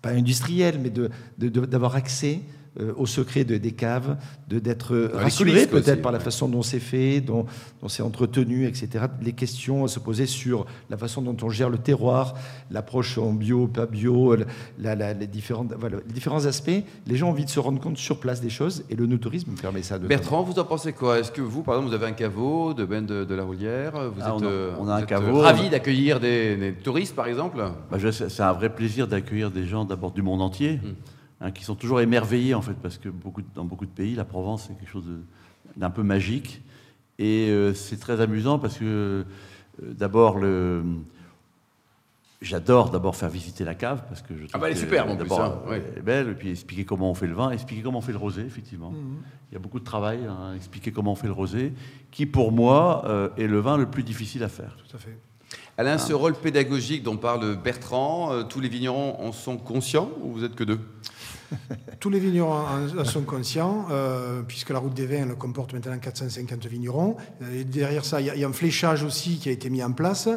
pas 0.00 0.10
industriel, 0.10 0.80
mais 0.82 0.90
d'avoir 1.38 1.94
accès 1.94 2.40
euh, 2.80 2.94
au 2.96 3.04
secret 3.04 3.44
de, 3.44 3.58
des 3.58 3.72
caves, 3.72 4.16
d'être 4.48 5.10
rassuré 5.12 5.66
peut-être 5.66 6.00
par 6.00 6.10
la 6.10 6.20
façon 6.20 6.48
dont 6.48 6.62
c'est 6.62 6.80
fait, 6.80 7.20
dont, 7.20 7.44
dont 7.82 7.88
c'est 7.88 8.02
entretenu, 8.02 8.66
etc. 8.66 9.04
Les 9.20 9.34
questions 9.34 9.84
à 9.84 9.88
se 9.88 9.98
poser 9.98 10.24
sur 10.24 10.64
la 10.88 10.96
façon 10.96 11.20
dont 11.20 11.36
on 11.42 11.50
gère 11.50 11.68
le 11.68 11.76
terroir, 11.76 12.34
l'approche 12.70 13.18
en 13.18 13.34
bio, 13.34 13.66
pas 13.66 13.84
bio, 13.84 14.36
les, 14.36 15.26
différents, 15.26 15.66
les 16.06 16.12
différents 16.14 16.46
aspects. 16.46 16.70
Les 17.06 17.16
gens 17.16 17.26
ont 17.26 17.32
envie 17.32 17.44
de 17.44 17.50
se 17.50 17.60
rendre 17.60 17.78
compte 17.78 17.98
sur 17.98 18.18
place 18.20 18.40
des 18.40 18.48
choses 18.48 18.84
et 18.88 18.96
le 18.96 19.04
no-tourisme 19.04 19.52
permet 19.52 19.82
ça. 19.82 19.98
De 19.98 20.06
Bertrand, 20.06 20.42
vous 20.42 20.58
en 20.58 20.64
pensez 20.64 20.94
quoi? 20.94 21.18
Est-ce 21.18 21.30
que 21.30 21.42
vous, 21.42 21.62
par 21.62 21.74
exemple, 21.74 21.90
vous 21.90 22.02
avez 22.02 22.10
un 22.10 22.14
caveau 22.14 22.72
de 22.72 22.86
Ben 22.86 23.04
de, 23.04 23.34
la 23.34 23.44
Roulière? 23.44 23.92
Vous 23.92 24.22
ah, 24.22 24.34
êtes, 24.34 24.44
on 24.78 24.88
a, 24.88 24.94
un 24.94 25.02
caveau. 25.02 25.40
ravi 25.40 25.68
d'accueillir 25.68 26.20
des, 26.20 26.74
touristes, 26.82 27.14
par 27.14 27.26
exemple? 27.26 27.62
Bah, 27.90 27.98
C'est 28.10 28.40
un 28.40 28.52
vrai 28.52 28.74
plaisir 28.74 29.06
d'accueillir 29.06 29.50
des 29.50 29.66
gens 29.66 29.84
d'abord 29.84 30.12
du 30.12 30.22
monde 30.22 30.40
entier. 30.40 30.80
Hum. 30.82 30.94
Hein, 31.42 31.50
qui 31.50 31.64
sont 31.64 31.74
toujours 31.74 32.00
émerveillés, 32.00 32.54
en 32.54 32.62
fait, 32.62 32.74
parce 32.80 32.98
que 32.98 33.08
beaucoup, 33.08 33.42
dans 33.56 33.64
beaucoup 33.64 33.84
de 33.84 33.90
pays, 33.90 34.14
la 34.14 34.24
Provence, 34.24 34.66
c'est 34.68 34.78
quelque 34.78 34.90
chose 34.90 35.08
d'un 35.76 35.90
peu 35.90 36.04
magique. 36.04 36.62
Et 37.18 37.48
euh, 37.50 37.74
c'est 37.74 37.98
très 37.98 38.20
amusant 38.20 38.60
parce 38.60 38.78
que, 38.78 38.84
euh, 38.84 39.24
d'abord, 39.80 40.38
le. 40.38 40.84
J'adore 42.40 42.90
d'abord 42.90 43.14
faire 43.14 43.28
visiter 43.28 43.64
la 43.64 43.76
cave 43.76 44.02
parce 44.08 44.20
que 44.20 44.34
je 44.34 44.46
trouve 44.46 44.50
ah 44.54 44.58
bah 44.58 44.66
elle 44.68 44.76
est 44.76 44.80
superbe 44.80 45.10
en 45.10 45.16
plus, 45.16 45.32
hein, 45.32 45.60
elle 45.70 45.98
est 45.98 46.02
belle 46.02 46.28
et 46.30 46.34
puis 46.34 46.50
expliquer 46.50 46.84
comment 46.84 47.08
on 47.08 47.14
fait 47.14 47.28
le 47.28 47.34
vin, 47.34 47.52
expliquer 47.52 47.82
comment 47.82 47.98
on 47.98 48.02
fait 48.02 48.10
le 48.10 48.18
rosé 48.18 48.42
effectivement. 48.42 48.90
Mhm. 48.90 49.18
Il 49.48 49.54
y 49.54 49.56
a 49.56 49.60
beaucoup 49.60 49.78
de 49.78 49.84
travail, 49.84 50.26
hein, 50.28 50.52
expliquer 50.56 50.90
comment 50.90 51.12
on 51.12 51.14
fait 51.14 51.28
le 51.28 51.34
rosé, 51.34 51.72
qui 52.10 52.26
pour 52.26 52.50
moi 52.50 53.04
euh, 53.06 53.28
est 53.38 53.46
le 53.46 53.60
vin 53.60 53.76
le 53.76 53.86
plus 53.86 54.02
difficile 54.02 54.42
à 54.42 54.48
faire. 54.48 54.76
Tout 54.76 54.96
à 54.96 54.98
fait. 54.98 55.16
Alain, 55.78 55.98
ce 55.98 56.12
rôle 56.12 56.34
pédagogique 56.34 57.04
dont 57.04 57.16
parle 57.16 57.56
Bertrand, 57.62 58.42
tous 58.42 58.58
les 58.58 58.68
vignerons 58.68 59.20
en 59.20 59.30
sont 59.30 59.56
conscients 59.56 60.10
ou 60.20 60.32
vous 60.32 60.42
êtes 60.42 60.56
que 60.56 60.64
deux? 60.64 60.80
Tous 62.00 62.10
les 62.10 62.18
vignerons 62.18 62.52
en 62.98 63.04
sont 63.04 63.22
conscients, 63.22 63.86
euh, 63.90 64.42
puisque 64.42 64.70
la 64.70 64.78
route 64.78 64.94
des 64.94 65.06
vins 65.06 65.28
elle 65.28 65.34
comporte 65.34 65.72
maintenant 65.72 65.98
450 65.98 66.66
vignerons. 66.66 67.16
Et 67.54 67.64
derrière 67.64 68.04
ça, 68.04 68.20
il 68.20 68.26
y, 68.26 68.44
a 68.44 68.48
un 68.48 68.52
fléchage 68.52 69.02
aussi 69.02 69.38
qui 69.38 69.48
a 69.48 69.52
été 69.52 69.70
mis 69.70 69.82
en 69.82 69.92
place, 69.92 70.28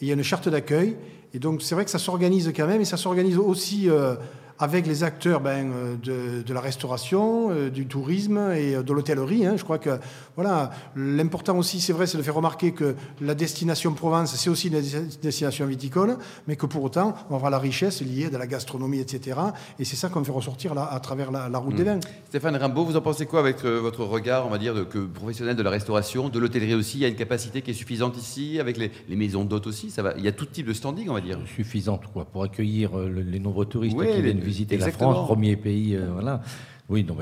il 0.00 0.08
y 0.08 0.10
a 0.10 0.14
une 0.14 0.22
charte 0.22 0.48
d'accueil. 0.48 0.96
Et 1.32 1.38
donc 1.38 1.62
c'est 1.62 1.74
vrai 1.74 1.84
que 1.84 1.90
ça 1.90 1.98
s'organise 1.98 2.52
quand 2.54 2.66
même, 2.66 2.80
et 2.80 2.84
ça 2.84 2.96
s'organise 2.96 3.38
aussi 3.38 3.90
euh, 3.90 4.14
avec 4.58 4.86
les 4.86 5.02
acteurs 5.02 5.40
ben, 5.40 5.70
euh, 6.08 6.42
de, 6.42 6.54
la 6.54 6.60
restauration, 6.60 7.50
euh, 7.50 7.70
du 7.70 7.86
tourisme 7.86 8.38
et 8.54 8.76
euh, 8.76 8.82
de 8.82 8.92
l'hôtellerie. 8.92 9.46
Hein. 9.46 9.54
Je 9.56 9.64
crois 9.64 9.78
que 9.78 9.98
voilà, 10.36 10.70
l'important 10.96 11.58
aussi, 11.58 11.80
c'est 11.80 11.92
vrai, 11.92 12.06
c'est 12.06 12.18
de 12.18 12.22
faire 12.22 12.34
remarquer 12.34 12.72
que 12.72 12.94
la 13.20 13.34
destination 13.34 13.92
Provence, 13.94 14.34
c'est 14.34 14.50
aussi 14.50 14.68
une 14.68 14.80
destination 15.22 15.66
viticole, 15.66 16.18
mais 16.46 16.56
que 16.56 16.66
pour 16.66 16.82
autant, 16.84 17.14
on 17.30 17.34
aura 17.34 17.50
la 17.50 17.58
richesse 17.58 18.00
liée 18.00 18.30
de 18.30 18.36
la 18.36 18.46
gastronomie, 18.46 18.98
etc. 18.98 19.38
Et 19.78 19.84
c'est 19.84 19.96
ça 19.96 20.08
qu'on 20.08 20.22
fait 20.24 20.32
ressortir 20.32 20.74
là, 20.74 20.88
à 20.90 21.00
travers 21.00 21.30
la, 21.30 21.58
route 21.58 21.74
des 21.74 21.82
mmh. 21.82 21.86
vins. 21.86 22.00
Stéphane 22.28 22.56
Rimbaud, 22.56 22.84
vous 22.84 22.96
en 22.96 23.00
pensez 23.00 23.26
quoi 23.26 23.40
avec 23.40 23.64
votre 23.64 24.04
regard, 24.04 24.46
on 24.46 24.50
va 24.50 24.58
dire, 24.58 24.74
de, 24.74 24.84
que 24.84 24.98
professionnel 24.98 25.56
de 25.56 25.62
la 25.62 25.70
restauration, 25.70 26.28
de 26.28 26.38
l'hôtellerie 26.38 26.74
aussi 26.74 26.98
Il 26.98 27.02
y 27.02 27.04
a 27.04 27.08
une 27.08 27.14
capacité 27.14 27.62
qui 27.62 27.70
est 27.70 27.74
suffisante 27.74 28.16
ici, 28.16 28.58
avec 28.60 28.76
les, 28.76 28.90
maisons 29.14 29.44
d'hôtes 29.44 29.66
aussi 29.66 29.90
ça 29.90 30.02
va, 30.02 30.14
Il 30.16 30.24
y 30.24 30.28
a 30.28 30.32
tout 30.32 30.46
type 30.46 30.66
de 30.66 30.72
standing, 30.72 31.08
on 31.08 31.14
va 31.14 31.20
dire. 31.20 31.38
Suffisante, 31.54 32.02
quoi, 32.12 32.24
pour 32.24 32.42
accueillir 32.42 32.96
les 32.98 33.38
nombreux 33.38 33.66
touristes 33.66 33.96
qui 33.96 34.22
viennent 34.22 34.43
visiter 34.44 34.76
la 34.76 34.90
France, 34.90 35.26
premier 35.26 35.56
pays. 35.56 35.96
Euh, 35.96 36.10
voilà. 36.12 36.42
Oui, 36.88 37.04
non, 37.04 37.16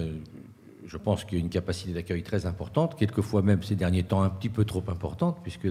je 0.93 0.99
pense 0.99 1.25
qu'il 1.25 1.39
y 1.39 1.41
a 1.41 1.45
une 1.45 1.51
capacité 1.51 1.93
d'accueil 1.93 2.23
très 2.23 2.45
importante, 2.45 2.97
quelquefois 2.97 3.41
même 3.41 3.63
ces 3.63 3.77
derniers 3.77 4.03
temps 4.03 4.23
un 4.23 4.29
petit 4.29 4.51
peu 4.51 4.67
trop 4.67 4.85
importante, 4.89 5.39
puisque 5.43 5.69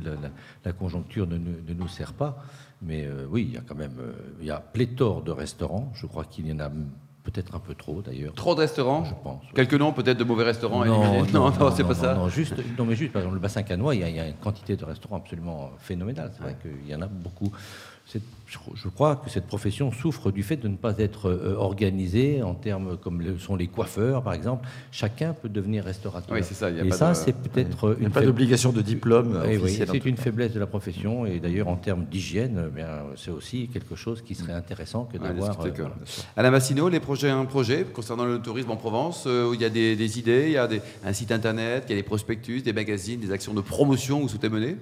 la, 0.65 0.74
conjoncture 0.74 1.27
ne, 1.27 1.38
nous 1.38 1.88
sert 1.88 2.13
pas. 2.13 2.44
Mais 2.81 3.06
euh, 3.06 3.27
oui, 3.30 3.45
il 3.48 3.53
y 3.53 3.57
a 3.57 3.62
quand 3.62 3.75
même 3.75 3.98
euh, 4.00 4.13
il 4.39 4.48
y 4.48 4.51
a 4.51 4.57
pléthore 4.57 5.21
de 5.21 5.31
restaurants. 5.31 5.92
Je 5.94 6.07
crois 6.07 6.25
qu'il 6.25 6.48
y 6.48 6.53
en 6.53 6.59
a 6.59 6.71
peut-être 7.24 7.53
un 7.53 7.59
peu 7.59 7.75
trop 7.75 8.01
d'ailleurs. 8.01 8.33
Trop 8.33 8.56
de 8.56 8.62
restaurants 8.62 9.03
Je 9.03 9.13
pense. 9.24 9.44
Quelques 9.53 9.75
noms 9.75 9.94
peut-être 9.94 10.18
de 10.18 10.24
mauvais 10.24 10.45
restaurants 10.45 10.83
Non, 10.83 11.24
non, 11.31 11.51
non, 11.51 11.71
c'est 11.71 11.83
pas 11.83 11.94
ça. 11.94 12.15
Non, 12.15 12.27
juste, 12.27 12.56
non, 12.80 12.86
mais 12.86 12.95
juste, 12.95 13.12
par 13.12 13.21
exemple, 13.21 13.36
le 13.36 13.42
bassin 13.42 13.62
canois, 13.62 13.94
il 13.94 14.01
y, 14.01 14.03
a, 14.03 14.09
il 14.09 14.15
y 14.15 14.19
a 14.19 14.27
une 14.27 14.33
quantité 14.33 14.75
de 14.75 14.86
restaurants 14.86 15.18
absolument 15.18 15.69
phénoménale. 15.77 16.31
C'est 16.36 16.42
vrai 16.42 16.58
qu'il 16.60 16.89
y 16.89 16.96
en 16.96 17.01
a 17.03 17.08
beaucoup 17.08 17.51
je 18.75 18.89
crois 18.89 19.15
que 19.15 19.30
cette 19.30 19.48
profession 19.48 19.91
souffre 19.91 20.32
du 20.32 20.44
fait 20.44 20.58
de 20.58 20.68
ne 20.68 20.75
pas 20.75 20.98
être 20.98 21.30
euh, 21.30 21.56
organisée 21.56 22.44
en 22.44 22.53
termes 22.53 22.98
comme 22.98 23.22
le 23.22 23.38
sont 23.39 23.56
les 23.56 23.68
coiffeurs, 23.68 24.24
par 24.24 24.34
exemple. 24.34 24.68
Chacun 24.91 25.34
peut 25.34 25.50
devenir 25.50 25.86
restaurateur. 25.86 26.36
Oui, 26.36 26.44
c'est 26.44 26.53
ça. 26.53 26.70
et 26.70 26.91
ça, 26.91 27.13
c'est 27.13 27.34
peut-être 27.34 27.96
il 27.98 28.01
n'y 28.01 28.08
a 28.08 28.10
pas 28.10 28.22
d'obligation 28.22 28.72
de 28.72 28.82
diplôme. 28.82 29.41
Eh 29.48 29.58
oui, 29.58 29.72
c'est 29.72 30.06
une 30.06 30.18
faiblesse 30.18 30.53
de 30.53 30.60
la 30.60 30.68
profession. 30.68 31.25
Et 31.25 31.39
d'ailleurs, 31.39 31.68
en 31.68 31.77
termes 31.77 32.06
d'hygiène, 32.06 32.72
eh 32.77 32.82
c'est 33.15 33.32
aussi 33.32 33.70
quelque 33.72 33.96
chose 33.96 34.22
qui 34.22 34.36
serait 34.36 34.53
intéressant 34.53 35.06
que 35.06 35.18
d'avoir. 35.18 35.65
Euh, 35.65 35.72
Alain 36.36 36.51
Massino, 36.51 36.89
les 36.89 37.00
projets, 37.00 37.30
un 37.30 37.46
projet 37.46 37.86
concernant 37.86 38.25
le 38.25 38.39
tourisme 38.39 38.72
en 38.72 38.77
Provence, 38.77 39.25
euh, 39.27 39.50
où 39.50 39.53
il 39.53 39.62
y 39.62 39.65
a 39.65 39.70
des, 39.70 40.20
idées, 40.20 40.46
il 40.48 40.53
y 40.53 40.58
a 40.58 40.68
un 41.06 41.13
site 41.13 41.32
internet, 41.32 41.86
il 41.88 41.91
y 41.91 41.94
a 41.94 42.01
des 42.01 42.03
prospectus, 42.03 42.62
des 42.62 42.74
magazines, 42.74 43.20
des 43.20 43.32
actions 43.32 43.53
de 43.53 43.62
promotion 43.62 44.20
où 44.20 44.22
vous 44.24 44.30
souhaitez 44.30 44.50
mener? 44.50 44.77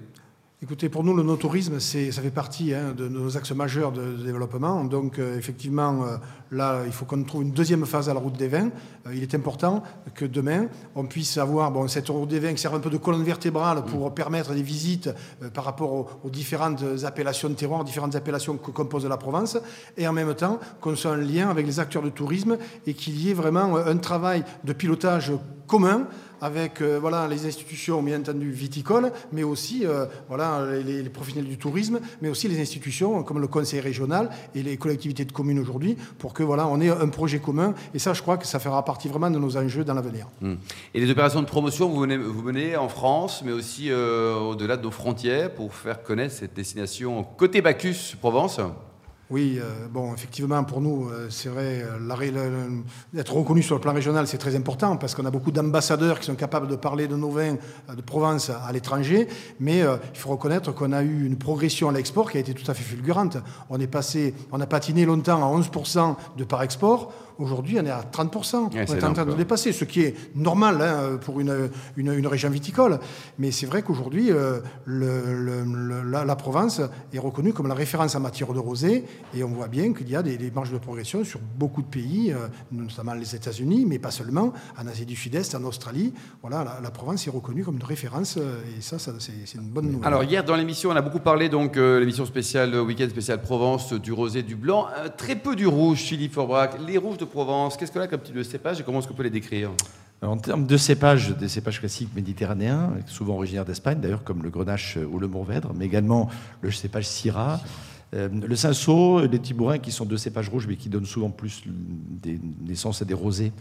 Écoutez, 0.61 0.89
pour 0.89 1.05
nous, 1.05 1.15
le 1.15 1.23
no-tourisme, 1.23 1.79
ça 1.79 2.21
fait 2.21 2.31
partie 2.31 2.73
hein, 2.73 2.93
de 2.93 3.07
nos 3.07 3.37
axes 3.37 3.53
majeurs 3.53 3.93
de, 3.93 4.21
développement. 4.21 4.83
Donc, 4.83 5.17
euh, 5.17 5.37
effectivement, 5.37 6.03
euh, 6.03 6.17
là, 6.51 6.81
il 6.85 6.91
faut 6.91 7.05
qu'on 7.05 7.23
trouve 7.23 7.43
une 7.43 7.53
deuxième 7.53 7.85
phase 7.85 8.09
à 8.09 8.13
la 8.13 8.19
route 8.19 8.35
des 8.35 8.49
vins. 8.49 8.69
Euh, 9.07 9.15
il 9.15 9.23
est 9.23 9.33
important 9.33 9.83
que 10.15 10.25
demain, 10.25 10.67
on 10.95 11.05
puisse 11.05 11.37
avoir 11.37 11.71
bon, 11.71 11.87
cette 11.87 12.09
route 12.09 12.27
des 12.27 12.41
vins 12.41 12.51
qui 12.51 12.61
sert 12.61 12.73
un 12.73 12.81
peu 12.81 12.89
de 12.89 12.97
colonne 12.97 13.23
vertébrale 13.23 13.85
pour 13.85 14.13
permettre 14.13 14.53
des 14.53 14.61
visites 14.61 15.09
par 15.53 15.63
rapport 15.63 16.19
aux, 16.25 16.29
différentes 16.29 16.83
appellations 17.05 17.47
de 17.47 17.53
terroir, 17.53 17.85
différentes 17.85 18.17
appellations 18.17 18.57
que 18.57 18.71
compose 18.71 19.05
la 19.05 19.15
Provence, 19.15 19.57
et 19.95 20.09
en 20.09 20.13
même 20.13 20.35
temps 20.35 20.59
qu'on 20.81 20.97
soit 20.97 21.11
en 21.11 21.15
lien 21.15 21.49
avec 21.49 21.65
les 21.65 21.79
acteurs 21.79 22.03
de 22.03 22.09
tourisme 22.09 22.57
et 22.85 22.95
qu'il 22.95 23.17
y 23.17 23.31
ait 23.31 23.33
vraiment 23.33 23.77
un 23.77 23.95
travail 23.95 24.43
de 24.65 24.73
pilotage 24.73 25.31
commun 25.67 26.07
avec 26.41 26.81
euh, 26.81 26.99
voilà, 26.99 27.27
les 27.27 27.45
institutions, 27.45 28.01
bien 28.01 28.19
entendu, 28.19 28.51
viticoles, 28.51 29.11
mais 29.31 29.43
aussi 29.43 29.85
euh, 29.85 30.05
voilà, 30.27 30.65
les, 30.85 31.03
professionnels 31.09 31.49
du 31.49 31.57
tourisme, 31.57 31.99
mais 32.21 32.29
aussi 32.29 32.47
les 32.47 32.61
institutions 32.61 33.23
comme 33.23 33.39
le 33.39 33.47
conseil 33.47 33.79
régional 33.79 34.29
et 34.55 34.63
les 34.63 34.77
collectivités 34.77 35.25
de 35.25 35.31
communes 35.31 35.59
aujourd'hui, 35.59 35.97
pour 36.17 36.33
que 36.33 36.43
voilà, 36.43 36.67
on 36.67 36.79
ait 36.81 36.89
un 36.89 37.09
projet 37.09 37.39
commun. 37.39 37.73
Et 37.93 37.99
ça, 37.99 38.13
je 38.13 38.21
crois 38.21 38.37
que 38.37 38.47
ça 38.47 38.59
fera 38.59 38.83
partie 38.85 39.07
vraiment 39.07 39.29
de 39.29 39.39
nos 39.39 39.57
enjeux 39.57 39.83
dans 39.83 39.93
l'avenir. 39.93 40.27
Hum. 40.41 40.57
Et 40.93 40.99
les 40.99 41.09
opérations 41.09 41.41
de 41.41 41.47
promotion, 41.47 41.89
vous 41.89 42.01
menez, 42.01 42.17
vous 42.17 42.41
menez 42.41 42.75
en 42.77 42.89
France, 42.89 43.41
mais 43.45 43.51
aussi 43.51 43.91
euh, 43.91 44.35
au-delà 44.35 44.77
de 44.77 44.83
nos 44.83 44.91
frontières, 44.91 45.53
pour 45.53 45.73
faire 45.73 46.03
connaître 46.03 46.33
cette 46.33 46.53
destination 46.53 47.23
côté 47.37 47.61
Bacchus, 47.61 48.15
Provence 48.19 48.59
oui, 49.31 49.59
euh, 49.61 49.87
bon, 49.87 50.11
effectivement, 50.15 50.63
pour 50.63 50.81
nous, 50.81 51.07
euh, 51.07 51.27
c'est 51.29 51.49
vrai, 51.49 51.83
euh, 51.83 52.69
d'être 53.13 53.35
reconnu 53.35 53.61
sur 53.61 53.75
le 53.75 53.81
plan 53.81 53.93
régional, 53.93 54.25
c'est 54.25 54.39
très 54.39 54.55
important 54.55 54.97
parce 54.97 55.13
qu'on 55.13 55.25
a 55.25 55.29
beaucoup 55.29 55.51
d'ambassadeurs 55.51 56.19
qui 56.19 56.25
sont 56.25 56.35
capables 56.35 56.67
de 56.67 56.75
parler 56.75 57.07
de 57.07 57.15
nos 57.15 57.29
vins 57.29 57.55
de 57.95 58.01
Provence 58.01 58.49
à 58.49 58.71
l'étranger, 58.71 59.27
mais 59.59 59.79
il 59.81 60.19
faut 60.19 60.31
reconnaître 60.31 60.71
qu'on 60.73 60.93
a 60.93 61.03
eu 61.03 61.27
une 61.27 61.37
progression 61.37 61.89
à 61.89 61.91
l'export 61.91 62.31
qui 62.31 62.37
a 62.37 62.39
été 62.39 62.55
tout 62.55 62.69
à 62.71 62.73
fait 62.73 62.83
fulgurante. 62.83 63.37
On 63.69 63.79
est 63.79 63.87
passé, 63.87 64.33
on 64.51 64.59
a 64.61 64.65
patiné 64.65 65.05
longtemps 65.05 65.43
à 65.43 65.59
11% 65.59 66.15
de 66.37 66.43
par 66.43 66.63
export. 66.63 67.13
Aujourd'hui, 67.39 67.79
on 67.79 67.85
est 67.85 67.89
à 67.89 68.01
30%. 68.01 68.55
on 68.55 68.71
est 68.71 69.03
en 69.03 69.13
train 69.13 69.25
de 69.25 69.33
dépasser, 69.33 69.71
ce 69.71 69.85
qui 69.85 70.01
est 70.01 70.13
normal 70.35 70.81
hein, 70.81 71.17
pour 71.23 71.39
une, 71.39 71.69
une, 71.95 72.27
région 72.27 72.49
viticole. 72.49 72.99
Mais 73.37 73.51
c'est 73.51 73.65
vrai 73.65 73.81
qu'aujourd'hui, 73.81 74.29
euh, 74.29 74.59
la, 74.85 76.25
la, 76.25 76.35
Provence 76.35 76.81
est 77.13 77.19
reconnue 77.19 77.53
comme 77.53 77.67
la 77.67 77.75
référence 77.75 78.15
en 78.15 78.19
matière 78.19 78.51
de 78.51 78.59
rosé. 78.59 79.05
Et 79.33 79.43
on 79.45 79.49
voit 79.49 79.69
bien 79.69 79.93
qu'il 79.93 80.09
y 80.09 80.17
a 80.17 80.21
des, 80.21 80.51
marges 80.51 80.73
de 80.73 80.77
progression 80.77 81.23
sur 81.23 81.39
beaucoup 81.57 81.81
de 81.81 81.87
pays, 81.87 82.33
euh, 82.33 82.47
notamment 82.73 83.13
les 83.13 83.33
États-Unis, 83.33 83.85
mais 83.87 83.99
pas 83.99 84.11
seulement, 84.11 84.51
en 84.77 84.87
Asie 84.87 85.05
du 85.05 85.15
Sud-Est, 85.15 85.55
en 85.55 85.63
Australie. 85.63 86.13
Voilà, 86.41 86.79
la, 86.83 86.91
Provence 86.91 87.25
est 87.25 87.31
reconnue 87.31 87.63
comme 87.63 87.77
une 87.77 87.83
référence. 87.83 88.35
Euh, 88.37 88.59
et 88.77 88.81
ça, 88.81 88.99
ça 88.99 89.13
c'est 89.17 89.57
une 89.57 89.69
bonne 89.69 89.89
nouvelle. 89.89 90.07
Alors, 90.07 90.23
hier, 90.25 90.43
dans 90.43 90.57
l'émission, 90.57 90.89
on 90.89 90.95
a 90.97 91.01
beaucoup 91.01 91.19
parlé, 91.19 91.47
donc, 91.47 91.77
l'émission 91.77 92.25
spéciale, 92.25 92.75
week-end 92.75 93.07
spécial 93.09 93.41
Provence, 93.41 93.93
du 93.93 94.11
rosé, 94.11 94.43
du 94.43 94.57
blanc. 94.57 94.87
très 95.15 95.37
peu 95.37 95.55
du 95.55 95.67
rouge, 95.67 95.99
Philippe 95.99 96.33
Forbrac. 96.33 96.75
Les 96.85 96.97
rouges 96.97 97.17
de 97.17 97.28
Provence, 97.29 97.77
qu'est-ce 97.77 97.91
que 97.91 97.99
là 97.99 98.07
comme 98.07 98.21
type 98.21 98.35
de 98.35 98.43
cépage 98.43 98.79
et 98.79 98.83
comment 98.83 98.99
est-ce 98.99 99.07
qu'on 99.07 99.13
peut 99.13 99.23
les 99.23 99.29
décrire 99.29 99.71
en 100.21 100.35
termes 100.35 100.67
de 100.67 100.75
cépages, 100.75 101.33
des 101.37 101.47
cépages 101.47 101.79
classiques 101.79 102.13
méditerranéens, 102.13 102.91
souvent 103.05 103.35
originaires 103.35 103.63
d'Espagne 103.63 104.01
d'ailleurs, 104.01 104.25
comme 104.25 104.43
le 104.43 104.49
grenache 104.49 104.97
ou 104.97 105.17
le 105.17 105.29
mourvèdre, 105.29 105.71
mais 105.73 105.85
également 105.85 106.27
le 106.61 106.71
cépage 106.71 107.07
syrah, 107.07 107.61
le 108.13 108.55
cinsault, 108.55 109.21
les 109.21 109.39
tibourins, 109.39 109.77
qui 109.77 109.91
sont 109.91 110.05
deux 110.05 110.17
cépages 110.17 110.49
rouges, 110.49 110.67
mais 110.67 110.75
qui 110.75 110.89
donnent 110.89 111.05
souvent 111.05 111.29
plus 111.29 111.63
des 111.65 112.39
naissance 112.65 113.01
à 113.01 113.05
des 113.05 113.13
rosés 113.13 113.51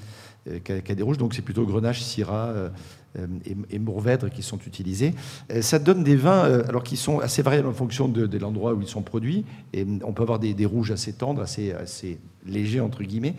euh, 0.49 0.59
qu'à 0.61 0.95
des 0.95 1.02
rouges. 1.02 1.19
Donc 1.19 1.35
c'est 1.35 1.43
plutôt 1.43 1.67
grenache, 1.67 2.00
syrah 2.00 2.49
euh, 2.49 2.69
et, 3.71 3.78
mourvèdre 3.78 4.31
qui 4.31 4.43
sont 4.43 4.59
utilisés. 4.67 5.14
Ça 5.61 5.78
donne 5.78 6.05
des 6.05 6.17
vins 6.17 6.45
alors 6.69 6.83
qui 6.83 6.97
sont 6.97 7.19
assez 7.19 7.43
variables 7.43 7.69
en 7.69 7.73
fonction 7.73 8.09
de, 8.09 8.38
l'endroit 8.38 8.75
où 8.75 8.81
ils 8.81 8.88
sont 8.88 9.02
produits. 9.02 9.45
Et 9.73 9.87
on 10.05 10.12
peut 10.12 10.23
avoir 10.23 10.38
des, 10.38 10.67
rouges 10.67 10.93
assez 10.93 11.12
tendres, 11.12 11.43
assez, 11.43 11.73
assez 11.73 12.19
légers 12.47 12.81
entre 12.81 13.02
guillemets, 13.02 13.35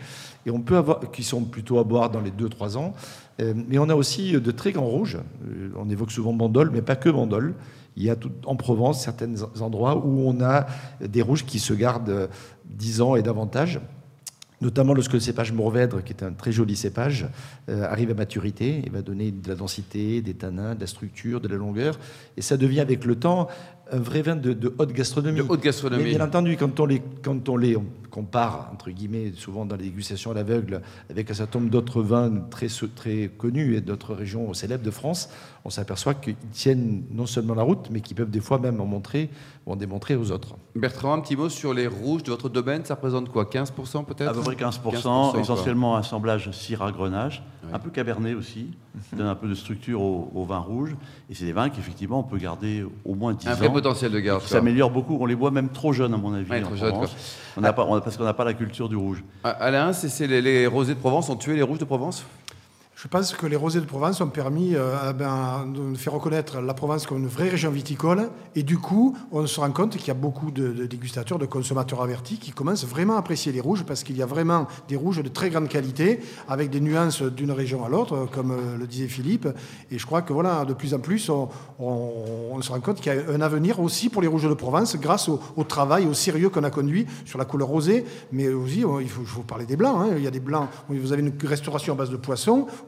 et 0.46 0.50
on 0.50 0.60
peut 0.60 0.76
avoir 0.76 1.10
qui 1.10 1.22
sont 1.22 1.44
plutôt 1.44 1.78
à 1.78 1.84
boire 1.84 2.10
dans 2.10 2.20
les 2.20 2.30
2-3 2.30 2.76
ans. 2.76 2.94
Euh, 3.40 3.54
mais 3.68 3.78
on 3.78 3.88
a 3.88 3.94
aussi 3.94 4.32
de 4.32 4.50
très 4.50 4.72
grands 4.72 4.86
rouges. 4.86 5.18
Euh, 5.48 5.70
on 5.76 5.88
évoque 5.88 6.12
souvent 6.12 6.32
Bandol, 6.32 6.70
mais 6.72 6.82
pas 6.82 6.96
que 6.96 7.08
Bandol. 7.08 7.54
Il 7.96 8.02
y 8.04 8.10
a 8.10 8.16
tout, 8.16 8.32
en 8.46 8.56
Provence 8.56 9.02
certains 9.02 9.34
endroits 9.60 9.96
où 9.96 10.28
on 10.28 10.40
a 10.40 10.66
des 11.00 11.22
rouges 11.22 11.44
qui 11.44 11.58
se 11.58 11.74
gardent 11.74 12.28
10 12.66 13.00
ans 13.00 13.16
et 13.16 13.22
davantage 13.22 13.80
notamment 14.60 14.92
lorsque 14.92 15.14
le 15.14 15.20
cépage 15.20 15.52
Mourvèdre, 15.52 16.02
qui 16.04 16.12
est 16.12 16.22
un 16.22 16.32
très 16.32 16.52
joli 16.52 16.76
cépage, 16.76 17.26
euh, 17.68 17.84
arrive 17.84 18.10
à 18.10 18.14
maturité 18.14 18.82
et 18.84 18.90
va 18.90 19.02
donner 19.02 19.30
de 19.30 19.48
la 19.48 19.54
densité, 19.54 20.20
des 20.20 20.34
tanins, 20.34 20.74
de 20.74 20.80
la 20.80 20.86
structure, 20.86 21.40
de 21.40 21.48
la 21.48 21.56
longueur. 21.56 21.98
Et 22.36 22.42
ça 22.42 22.56
devient 22.56 22.80
avec 22.80 23.04
le 23.04 23.16
temps 23.16 23.48
un 23.92 23.98
vrai 23.98 24.22
vin 24.22 24.36
de, 24.36 24.74
haute 24.78 24.92
gastronomie. 24.92 25.38
De 25.38 25.46
haute 25.48 25.62
gastronomie. 25.62 26.04
Mais 26.04 26.10
bien 26.10 26.24
entendu, 26.24 26.56
quand 26.56 26.78
on 26.80 26.86
les, 26.86 27.02
quand 27.22 27.48
on 27.48 27.56
les 27.56 27.76
compare, 28.10 28.70
entre 28.72 28.90
guillemets, 28.90 29.32
souvent 29.34 29.64
dans 29.64 29.76
les 29.76 29.84
dégustations 29.84 30.32
à 30.32 30.34
l'aveugle, 30.34 30.82
avec 31.08 31.30
un 31.30 31.34
certain 31.34 31.60
nombre 31.60 31.70
d'autres 31.70 32.02
vins 32.02 32.30
très, 32.50 32.66
très 32.94 33.30
connus 33.38 33.76
et 33.76 33.80
d'autres 33.80 34.14
régions 34.14 34.52
célèbres 34.52 34.84
de 34.84 34.90
France, 34.90 35.30
on 35.64 35.70
s'aperçoit 35.70 36.14
qu'ils 36.14 36.36
tiennent 36.52 37.04
non 37.10 37.26
seulement 37.26 37.54
la 37.54 37.62
route, 37.62 37.88
mais 37.90 38.00
qu'ils 38.00 38.16
peuvent 38.16 38.30
des 38.30 38.40
fois 38.40 38.58
même 38.58 38.80
en 38.80 38.86
montrer 38.86 39.30
ou 39.66 39.72
en 39.72 39.76
démontrer 39.76 40.16
aux 40.16 40.30
autres. 40.30 40.56
Bertrand, 40.74 41.14
un 41.14 41.20
petit 41.20 41.36
mot 41.36 41.48
sur 41.48 41.74
les 41.74 41.86
rouges 41.86 42.22
de 42.22 42.30
votre 42.30 42.48
domaine, 42.48 42.84
ça 42.84 42.94
représente 42.94 43.30
quoi 43.30 43.44
15% 43.44 44.04
peut-être 44.04 44.28
À 44.28 44.32
peu 44.32 44.40
près 44.40 44.54
15%, 44.54 45.38
essentiellement 45.38 45.96
assemblage 45.96 46.50
Syrah-Grenache, 46.50 47.42
un 47.72 47.78
peu 47.78 47.90
Cabernet 47.90 48.34
aussi, 48.34 48.70
qui 49.08 49.16
donne 49.16 49.26
un 49.26 49.34
peu 49.34 49.48
de 49.48 49.54
structure 49.54 50.02
au, 50.02 50.44
vin 50.44 50.58
rouge. 50.58 50.96
Et 51.28 51.34
c'est 51.34 51.44
des 51.44 51.52
vins 51.52 51.68
qu'effectivement 51.68 52.20
on 52.20 52.24
peut 52.24 52.38
garder 52.38 52.84
au 53.04 53.14
moins 53.14 53.34
10 53.34 53.46
ans. 53.46 53.50
Un 53.50 53.54
vrai 53.54 53.68
potentiel 53.82 54.12
de 54.12 54.20
garde. 54.20 54.42
Ça 54.42 54.48
s'améliore 54.48 54.90
beaucoup, 54.90 55.16
on 55.20 55.26
les 55.26 55.34
boit 55.36 55.50
même 55.50 55.68
trop 55.68 55.92
jeunes 55.92 56.14
à 56.14 56.16
mon 56.16 56.34
avis. 56.34 56.62
trop 56.62 56.74
on 57.56 57.62
pas, 57.62 57.72
parce 57.72 58.16
qu'on 58.16 58.24
n'a 58.24 58.34
pas 58.34 58.44
la 58.44 58.54
culture 58.54 58.88
du 58.88 58.96
rouge. 58.96 59.22
Ah, 59.44 59.50
Alain, 59.50 59.92
c'est 59.92 60.26
les, 60.26 60.40
les 60.42 60.66
rosés 60.66 60.94
de 60.94 61.00
Provence 61.00 61.28
ont 61.28 61.36
tué 61.36 61.54
les 61.54 61.62
rouges 61.62 61.78
de 61.78 61.84
Provence? 61.84 62.24
Je 63.02 63.08
pense 63.08 63.32
que 63.32 63.46
les 63.46 63.56
rosés 63.56 63.80
de 63.80 63.86
Provence 63.86 64.20
ont 64.20 64.28
permis 64.28 64.74
euh, 64.74 65.14
ben, 65.14 65.66
de 65.66 65.96
faire 65.96 66.12
reconnaître 66.12 66.60
la 66.60 66.74
Provence 66.74 67.06
comme 67.06 67.16
une 67.16 67.28
vraie 67.28 67.48
région 67.48 67.70
viticole. 67.70 68.28
Et 68.54 68.62
du 68.62 68.76
coup, 68.76 69.16
on 69.32 69.46
se 69.46 69.58
rend 69.58 69.70
compte 69.70 69.96
qu'il 69.96 70.08
y 70.08 70.10
a 70.10 70.14
beaucoup 70.14 70.50
de, 70.50 70.84
dégustateurs, 70.84 71.38
de 71.38 71.46
consommateurs 71.46 72.02
avertis 72.02 72.36
qui 72.36 72.50
commencent 72.50 72.84
vraiment 72.84 73.16
à 73.16 73.20
apprécier 73.20 73.52
les 73.52 73.60
rouges 73.62 73.84
parce 73.84 74.04
qu'il 74.04 74.18
y 74.18 74.22
a 74.22 74.26
vraiment 74.26 74.68
des 74.88 74.96
rouges 74.96 75.22
de 75.22 75.28
très 75.30 75.48
grande 75.48 75.68
qualité 75.68 76.20
avec 76.46 76.68
des 76.68 76.80
nuances 76.80 77.22
d'une 77.22 77.52
région 77.52 77.86
à 77.86 77.88
l'autre, 77.88 78.28
comme 78.30 78.50
euh, 78.50 78.76
le 78.78 78.86
disait 78.86 79.08
Philippe. 79.08 79.48
Et 79.90 79.98
je 79.98 80.04
crois 80.04 80.20
que 80.20 80.34
voilà, 80.34 80.66
de 80.66 80.74
plus 80.74 80.92
en 80.92 80.98
plus, 80.98 81.30
on, 81.30 82.60
se 82.60 82.70
rend 82.70 82.80
compte 82.80 83.00
qu'il 83.00 83.14
y 83.14 83.16
a 83.16 83.32
un 83.32 83.40
avenir 83.40 83.80
aussi 83.80 84.10
pour 84.10 84.20
les 84.20 84.28
rouges 84.28 84.46
de 84.46 84.52
Provence 84.52 84.96
grâce 84.96 85.30
au, 85.30 85.64
travail, 85.64 86.04
au 86.04 86.12
sérieux 86.12 86.50
qu'on 86.50 86.64
a 86.64 86.70
conduit 86.70 87.06
sur 87.24 87.38
la 87.38 87.46
couleur 87.46 87.68
rosée. 87.68 88.04
Mais 88.30 88.48
aussi, 88.48 88.84
il 89.00 89.08
faut, 89.08 89.24
faut 89.24 89.40
parler 89.40 89.64
des 89.64 89.76
blancs. 89.76 89.96
Hein. 90.02 90.14
Il 90.18 90.22
y 90.22 90.26
a 90.26 90.30
des 90.30 90.38
blancs. 90.38 90.68
Vous 90.90 91.14
avez 91.14 91.22
une 91.22 91.32
restauration 91.42 91.94
à 91.94 91.96
base 91.96 92.10
de 92.10 92.16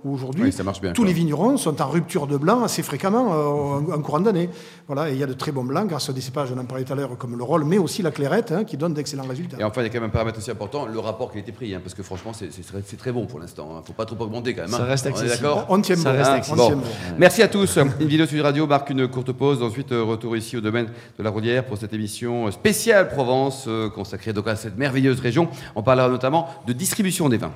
aujourd'hui, 0.05 0.53
tous 0.95 1.05
les 1.05 1.13
vignerons 1.13 1.57
sont 1.57 1.81
en 1.81 1.89
rupture 1.89 2.27
de 2.27 2.37
blanc 2.37 2.63
assez 2.63 2.83
fréquemment 2.83 3.33
euh, 3.33 3.95
en 3.95 4.03
courant 4.03 4.21
d'année. 4.21 4.49
Voilà, 4.87 5.11
et 5.11 5.13
il 5.13 5.19
y 5.19 5.23
a 5.23 5.27
de 5.27 5.33
très 5.33 5.53
bons 5.53 5.65
blancs 5.65 5.89
grâce 5.89 6.09
à 6.09 6.13
des 6.13 6.21
cépages, 6.21 6.53
on 6.55 6.59
en 6.59 6.65
parlait 6.65 6.85
tout 6.85 6.93
à 6.93 6.97
l'heure, 6.97 7.17
comme 7.19 7.37
le 7.37 7.45
rôle, 7.45 7.65
mais 7.65 7.79
aussi 7.79 8.03
la 8.03 8.11
clairette, 8.11 8.53
hein, 8.53 8.65
qui 8.65 8.77
donne 8.77 8.95
d'excellents 8.95 9.27
résultats. 9.29 9.59
Et 9.59 9.65
enfin, 9.65 9.83
il 9.83 9.85
y 9.85 9.87
a 9.87 9.91
quand 9.91 10.01
même 10.01 10.11
un 10.11 10.13
paramètre 10.13 10.39
aussi 10.39 10.51
important, 10.51 10.87
le 10.87 10.99
rapport 10.99 11.31
qui 11.31 11.39
a 11.39 11.41
été 11.41 11.53
pris, 11.53 11.75
hein, 11.75 11.81
parce 11.83 11.95
que 11.95 12.03
franchement, 12.03 12.33
c'est 12.33 12.97
très 12.97 13.13
bon 13.13 13.27
pour 13.27 13.39
l'instant. 13.39 13.69
Il 13.71 13.77
hein. 13.77 13.81
ne 13.81 13.87
faut 13.87 13.93
pas 13.93 14.05
trop 14.05 14.17
augmenter 14.23 14.55
quand 14.55 14.63
même. 14.63 14.71
Ça 14.71 14.85
reste 14.85 15.07
accessible. 15.07 15.49
On, 15.69 15.81
tient 15.81 15.97
bon. 15.97 16.11
Reste 16.11 16.55
bon. 16.55 16.81
Merci 17.19 17.43
à 17.43 17.49
tous. 17.49 17.79
Une 18.01 18.09
vidéo 18.09 18.27
sur 18.27 18.43
Radio 18.43 18.67
marque 18.67 18.91
une 18.91 19.09
courte 19.09 19.33
pause. 19.33 19.63
Ensuite, 19.63 19.93
euh, 19.93 20.03
retour 20.03 20.37
ici 20.37 20.57
au 20.57 20.61
domaine 20.61 20.89
de 21.19 21.23
la 21.23 21.31
Roulière 21.31 21.65
pour 21.65 21.79
cette 21.79 21.93
émission 21.93 22.51
spéciale 22.51 23.09
Provence, 23.09 23.65
euh, 23.69 23.89
consacrée 23.89 24.33
donc 24.33 24.49
à 24.49 24.57
cette 24.57 24.77
merveilleuse 24.77 25.21
région. 25.21 25.49
On 25.75 25.83
parlera 25.83 26.09
notamment 26.09 26.49
de 26.67 26.73
distribution 26.73 27.29
des 27.29 27.39
vins. 27.39 27.53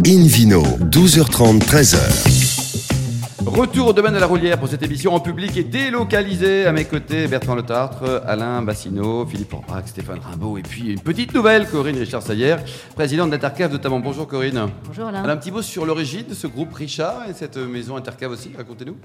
Invino, 0.00 0.62
12h30, 0.90 1.60
13h. 1.60 3.42
Retour 3.44 3.88
au 3.88 3.92
domaine 3.92 4.14
de 4.14 4.18
la 4.18 4.26
Roulière 4.26 4.58
pour 4.58 4.66
cette 4.66 4.82
émission 4.82 5.14
en 5.14 5.20
public 5.20 5.54
et 5.58 5.64
délocalisée. 5.64 6.64
À 6.64 6.72
mes 6.72 6.86
côtés, 6.86 7.28
Bertrand 7.28 7.54
Letartre, 7.54 8.22
Alain 8.26 8.62
Bassino, 8.62 9.26
Philippe 9.26 9.52
Orbrac, 9.52 9.86
Stéphane 9.86 10.18
Rimbaud 10.18 10.56
et 10.56 10.62
puis 10.62 10.92
une 10.92 11.00
petite 11.00 11.34
nouvelle, 11.34 11.68
Corinne 11.68 11.98
Richard-Sayer, 11.98 12.56
présidente 12.94 13.30
d'Intercave 13.30 13.70
notamment. 13.70 14.00
Bonjour 14.00 14.26
Corinne. 14.26 14.70
Bonjour 14.86 15.08
Alain. 15.08 15.28
un 15.28 15.36
petit 15.36 15.50
mot 15.50 15.62
sur 15.62 15.84
l'origine 15.84 16.26
de 16.26 16.34
ce 16.34 16.46
groupe 16.46 16.72
Richard 16.72 17.28
et 17.28 17.34
cette 17.34 17.58
maison 17.58 17.96
Intercave 17.96 18.32
aussi, 18.32 18.50
racontez-nous. 18.56 18.96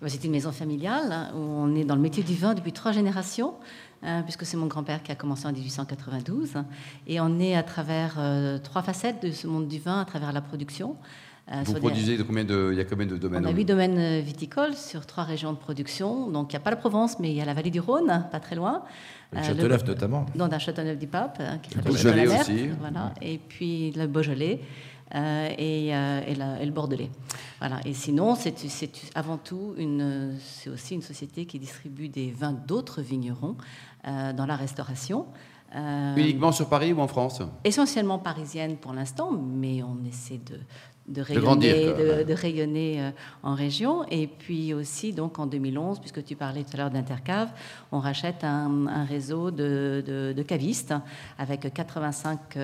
Bah, 0.00 0.08
c'est 0.08 0.24
une 0.24 0.32
maison 0.32 0.50
familiale 0.50 1.12
hein, 1.12 1.30
où 1.36 1.38
on 1.38 1.74
est 1.76 1.84
dans 1.84 1.94
le 1.94 2.02
métier 2.02 2.24
du 2.24 2.34
vin 2.34 2.54
depuis 2.54 2.72
trois 2.72 2.90
générations. 2.90 3.54
Hein, 4.04 4.22
puisque 4.22 4.44
c'est 4.44 4.56
mon 4.56 4.66
grand-père 4.66 5.02
qui 5.02 5.12
a 5.12 5.14
commencé 5.14 5.46
en 5.46 5.52
1892. 5.52 6.54
Et 7.06 7.20
on 7.20 7.38
est 7.38 7.54
à 7.54 7.62
travers 7.62 8.16
euh, 8.18 8.58
trois 8.58 8.82
facettes 8.82 9.22
de 9.22 9.30
ce 9.30 9.46
monde 9.46 9.68
du 9.68 9.78
vin, 9.78 10.00
à 10.00 10.04
travers 10.04 10.32
la 10.32 10.40
production. 10.40 10.96
Euh, 11.52 11.62
Vous 11.64 11.74
produisez 11.74 12.16
de 12.16 12.24
combien 12.24 12.44
de, 12.44 12.70
il 12.72 12.78
y 12.78 12.80
a 12.80 12.84
combien 12.84 13.06
de 13.06 13.16
domaines 13.16 13.44
On 13.44 13.48
a 13.48 13.52
huit 13.52 13.64
domaines 13.64 13.98
euh, 13.98 14.20
viticoles 14.20 14.74
sur 14.74 15.06
trois 15.06 15.22
régions 15.22 15.52
de 15.52 15.58
production. 15.58 16.28
Donc 16.30 16.52
il 16.52 16.56
n'y 16.56 16.56
a 16.56 16.60
pas 16.60 16.70
la 16.70 16.76
Provence, 16.76 17.20
mais 17.20 17.30
il 17.30 17.36
y 17.36 17.40
a 17.40 17.44
la 17.44 17.54
vallée 17.54 17.70
du 17.70 17.78
Rhône, 17.80 18.26
pas 18.32 18.40
très 18.40 18.56
loin. 18.56 18.82
Le 19.32 19.42
Châteauneuf 19.42 19.84
notamment. 19.86 20.26
Dans 20.34 20.50
un 20.50 20.58
Châteauneuf-du-Pape, 20.58 21.38
hein, 21.40 21.58
qui 21.62 21.70
s'appelle 21.70 21.92
Beaujolais 21.92 22.40
aussi. 22.40 22.68
Voilà. 22.80 23.12
Et 23.22 23.38
puis 23.38 23.92
le 23.92 24.06
Beaujolais. 24.08 24.60
Euh, 25.14 25.48
et, 25.58 25.94
euh, 25.94 26.20
et, 26.26 26.64
le 26.64 26.70
Bordelais. 26.70 27.10
Voilà. 27.58 27.80
Et 27.84 27.92
sinon, 27.92 28.34
c'est 28.34 28.54
avant 29.14 29.36
tout 29.36 29.74
une, 29.76 30.36
c'est 30.40 30.70
aussi 30.70 30.94
une 30.94 31.02
société 31.02 31.44
qui 31.44 31.58
distribue 31.58 32.08
des 32.08 32.30
vins 32.30 32.52
d'autres 32.52 33.02
vignerons 33.02 33.56
euh, 34.06 34.32
dans 34.32 34.46
la 34.46 34.56
restauration. 34.56 35.26
Uniquement 35.74 36.52
sur 36.52 36.68
Paris 36.68 36.92
ou 36.92 37.00
en 37.00 37.08
France? 37.08 37.40
Essentiellement 37.64 38.18
parisienne 38.18 38.76
pour 38.76 38.92
l'instant, 38.92 39.32
mais 39.32 39.82
on 39.82 39.96
essaie 40.06 40.38
de, 40.38 40.58
de 41.08 41.22
rayonner, 41.22 42.24
de, 42.24 42.34
rayonner 42.34 43.10
en 43.42 43.54
région. 43.54 44.04
Et 44.10 44.26
puis 44.26 44.74
aussi, 44.74 45.14
donc 45.14 45.38
en 45.38 45.46
2011, 45.46 45.98
puisque 45.98 46.22
tu 46.24 46.36
parlais 46.36 46.64
tout 46.64 46.74
à 46.74 46.76
l'heure 46.76 46.90
d'Intercave, 46.90 47.48
on 47.90 48.00
rachète 48.00 48.44
un, 48.44 49.04
réseau 49.04 49.50
de, 49.50 50.04
de, 50.06 50.42
cavistes 50.42 50.92
avec 51.38 51.72
85 51.72 52.56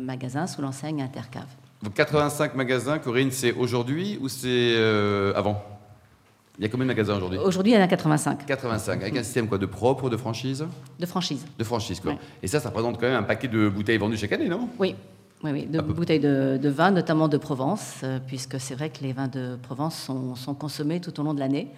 magasins 0.00 0.46
sous 0.46 0.62
l'enseigne 0.62 1.02
Intercave. 1.02 1.48
85 1.94 2.54
magasins, 2.54 2.98
Corinne, 2.98 3.30
c'est 3.30 3.52
aujourd'hui 3.52 4.18
ou 4.20 4.28
c'est 4.28 4.76
avant? 5.34 5.62
Il 6.58 6.62
y 6.62 6.64
a 6.66 6.70
combien 6.70 6.86
de 6.86 6.90
magasins 6.90 7.16
aujourd'hui? 7.16 7.38
Aujourd'hui, 7.38 7.72
il 7.72 7.76
y 7.76 7.78
en 7.78 7.82
a 7.82 7.88
85. 7.88 8.46
85, 8.46 9.02
avec 9.02 9.16
un 9.16 9.22
système 9.22 9.46
quoi, 9.46 9.58
de 9.58 9.66
propre 9.66 10.08
de 10.08 10.16
franchise? 10.16 10.66
De 10.98 11.06
franchise. 11.06 11.44
De 11.58 11.64
franchise, 11.64 12.00
quoi. 12.00 12.14
Et 12.42 12.46
ça, 12.46 12.60
ça 12.60 12.70
représente 12.70 12.98
quand 12.98 13.06
même 13.06 13.16
un 13.16 13.22
paquet 13.22 13.48
de 13.48 13.68
bouteilles 13.68 13.98
vendues 13.98 14.16
chaque 14.16 14.32
année, 14.32 14.48
non? 14.48 14.68
Oui. 14.78 14.94
Oui, 15.44 15.50
oui, 15.52 15.66
de 15.66 15.80
bouteilles 15.82 16.18
de, 16.18 16.68
vin, 16.68 16.90
notamment 16.90 17.28
de 17.28 17.36
Provence, 17.36 18.00
euh, 18.02 18.18
puisque 18.26 18.58
c'est 18.58 18.74
vrai 18.74 18.88
que 18.88 19.02
les 19.02 19.12
vins 19.12 19.28
de 19.28 19.58
Provence 19.62 19.94
sont, 19.94 20.54
consommés 20.54 20.98
tout 20.98 21.20
au 21.20 21.22
long 21.22 21.34
de 21.34 21.40
l'année. 21.40 21.68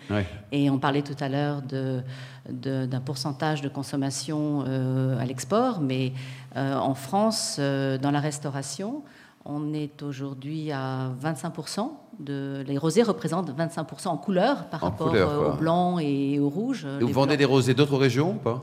Et 0.52 0.70
on 0.70 0.78
parlait 0.78 1.02
tout 1.02 1.16
à 1.18 1.28
l'heure 1.28 1.62
d'un 1.62 2.04
de, 2.48 2.98
pourcentage 3.04 3.60
de 3.60 3.68
consommation 3.68 4.64
euh, 4.68 5.20
à 5.20 5.24
l'export, 5.24 5.80
mais 5.80 6.12
euh, 6.56 6.76
en 6.76 6.94
France, 6.94 7.58
dans 7.58 8.10
la 8.12 8.20
restauration, 8.20 9.02
on 9.44 9.72
est 9.72 10.02
aujourd'hui 10.02 10.72
à 10.72 11.10
25%. 11.22 11.90
De, 12.18 12.64
les 12.66 12.78
rosés 12.78 13.02
représentent 13.02 13.50
25% 13.56 14.08
en 14.08 14.16
couleur 14.16 14.66
par 14.70 14.80
rapport 14.80 15.14
au 15.14 15.56
blanc 15.56 15.98
et 15.98 16.40
au 16.40 16.48
rouge. 16.48 16.86
vous 17.00 17.08
vendez 17.08 17.36
des 17.36 17.44
rosés 17.44 17.74
d'autres 17.74 17.96
régions 17.96 18.32
ou 18.32 18.38
pas 18.38 18.62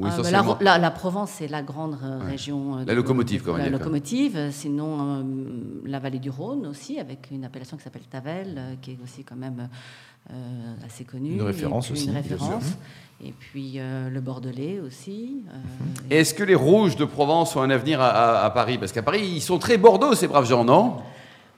ah, 0.00 0.78
la, 0.78 0.90
Provence, 0.90 1.32
c'est 1.32 1.48
la 1.48 1.62
grande 1.62 1.98
euh, 2.02 2.18
région. 2.24 2.78
Euh, 2.78 2.84
la 2.86 2.94
locomotive, 2.94 3.42
comme 3.42 3.58
La 3.58 3.68
locomotive, 3.68 4.50
sinon 4.50 4.96
euh, 5.00 5.22
la 5.84 5.98
vallée 5.98 6.18
du 6.18 6.30
Rhône 6.30 6.66
aussi, 6.66 6.98
avec 6.98 7.28
une 7.30 7.44
appellation 7.44 7.76
qui 7.76 7.82
s'appelle 7.82 8.06
Tavel, 8.08 8.78
qui 8.80 8.92
est 8.92 8.98
aussi 9.02 9.24
quand 9.24 9.36
même 9.36 9.68
assez 10.84 11.04
connue. 11.04 11.34
Une 11.34 11.42
référence 11.42 11.90
aussi. 11.90 12.06
Une 12.06 12.14
référence. 12.14 12.64
Et 13.24 13.32
puis 13.32 13.78
le 13.78 14.20
Bordelais 14.20 14.80
aussi. 14.80 15.42
Est-ce 16.10 16.34
que 16.34 16.42
les 16.42 16.54
rouges 16.54 16.96
de 16.96 17.04
Provence 17.04 17.54
ont 17.56 17.62
un 17.62 17.70
avenir 17.70 18.00
à, 18.00 18.50
Paris? 18.52 18.78
Parce 18.78 18.92
qu'à 18.92 19.02
Paris, 19.02 19.22
ils 19.22 19.40
sont 19.40 19.58
très 19.58 19.78
Bordeaux, 19.78 20.14
ces 20.14 20.28
braves 20.28 20.48
gens, 20.48 20.64
non? 20.64 20.96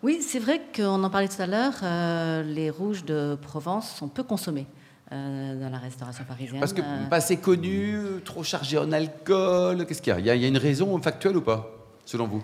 Oui, 0.02 0.18
c'est 0.21 0.38
vrai 0.38 0.61
qu'on 0.75 1.02
en 1.02 1.11
parlait 1.11 1.28
tout 1.28 1.40
à 1.40 1.47
l'heure, 1.47 2.44
les 2.44 2.71
rouges 2.71 3.04
de 3.04 3.38
Provence 3.40 3.90
sont 3.97 4.09
peu 4.09 4.23
consommés. 4.23 4.66
Euh, 5.12 5.61
dans 5.61 5.68
la 5.68 5.78
restauration 5.78 6.25
parisienne. 6.25 6.61
Parce 6.61 6.73
que 6.73 6.80
pas 7.11 7.16
assez 7.16 7.37
connu, 7.37 7.94
trop 8.25 8.42
chargé 8.42 8.78
en 8.78 8.90
alcool, 8.90 9.85
qu'est-ce 9.85 10.00
qu'il 10.00 10.12
y 10.14 10.16
a 10.30 10.35
il 10.35 10.42
y 10.42 10.44
a, 10.44 10.49
une 10.49 10.56
raison 10.56 10.99
factuelle 10.99 11.37
ou 11.37 11.42
pas, 11.42 11.71
selon 12.06 12.26
vous? 12.26 12.42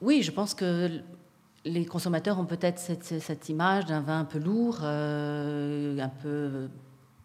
Oui, 0.00 0.22
je 0.22 0.30
pense 0.30 0.54
que 0.54 0.88
les 1.66 1.84
consommateurs 1.84 2.38
ont 2.38 2.44
peut-être 2.44 2.78
cette, 2.78 3.48
image 3.48 3.86
d'un 3.86 4.00
vin 4.00 4.20
un 4.20 4.24
peu 4.24 4.38
lourd, 4.38 4.78
euh, 4.82 5.98
un 5.98 6.08
peu 6.08 6.68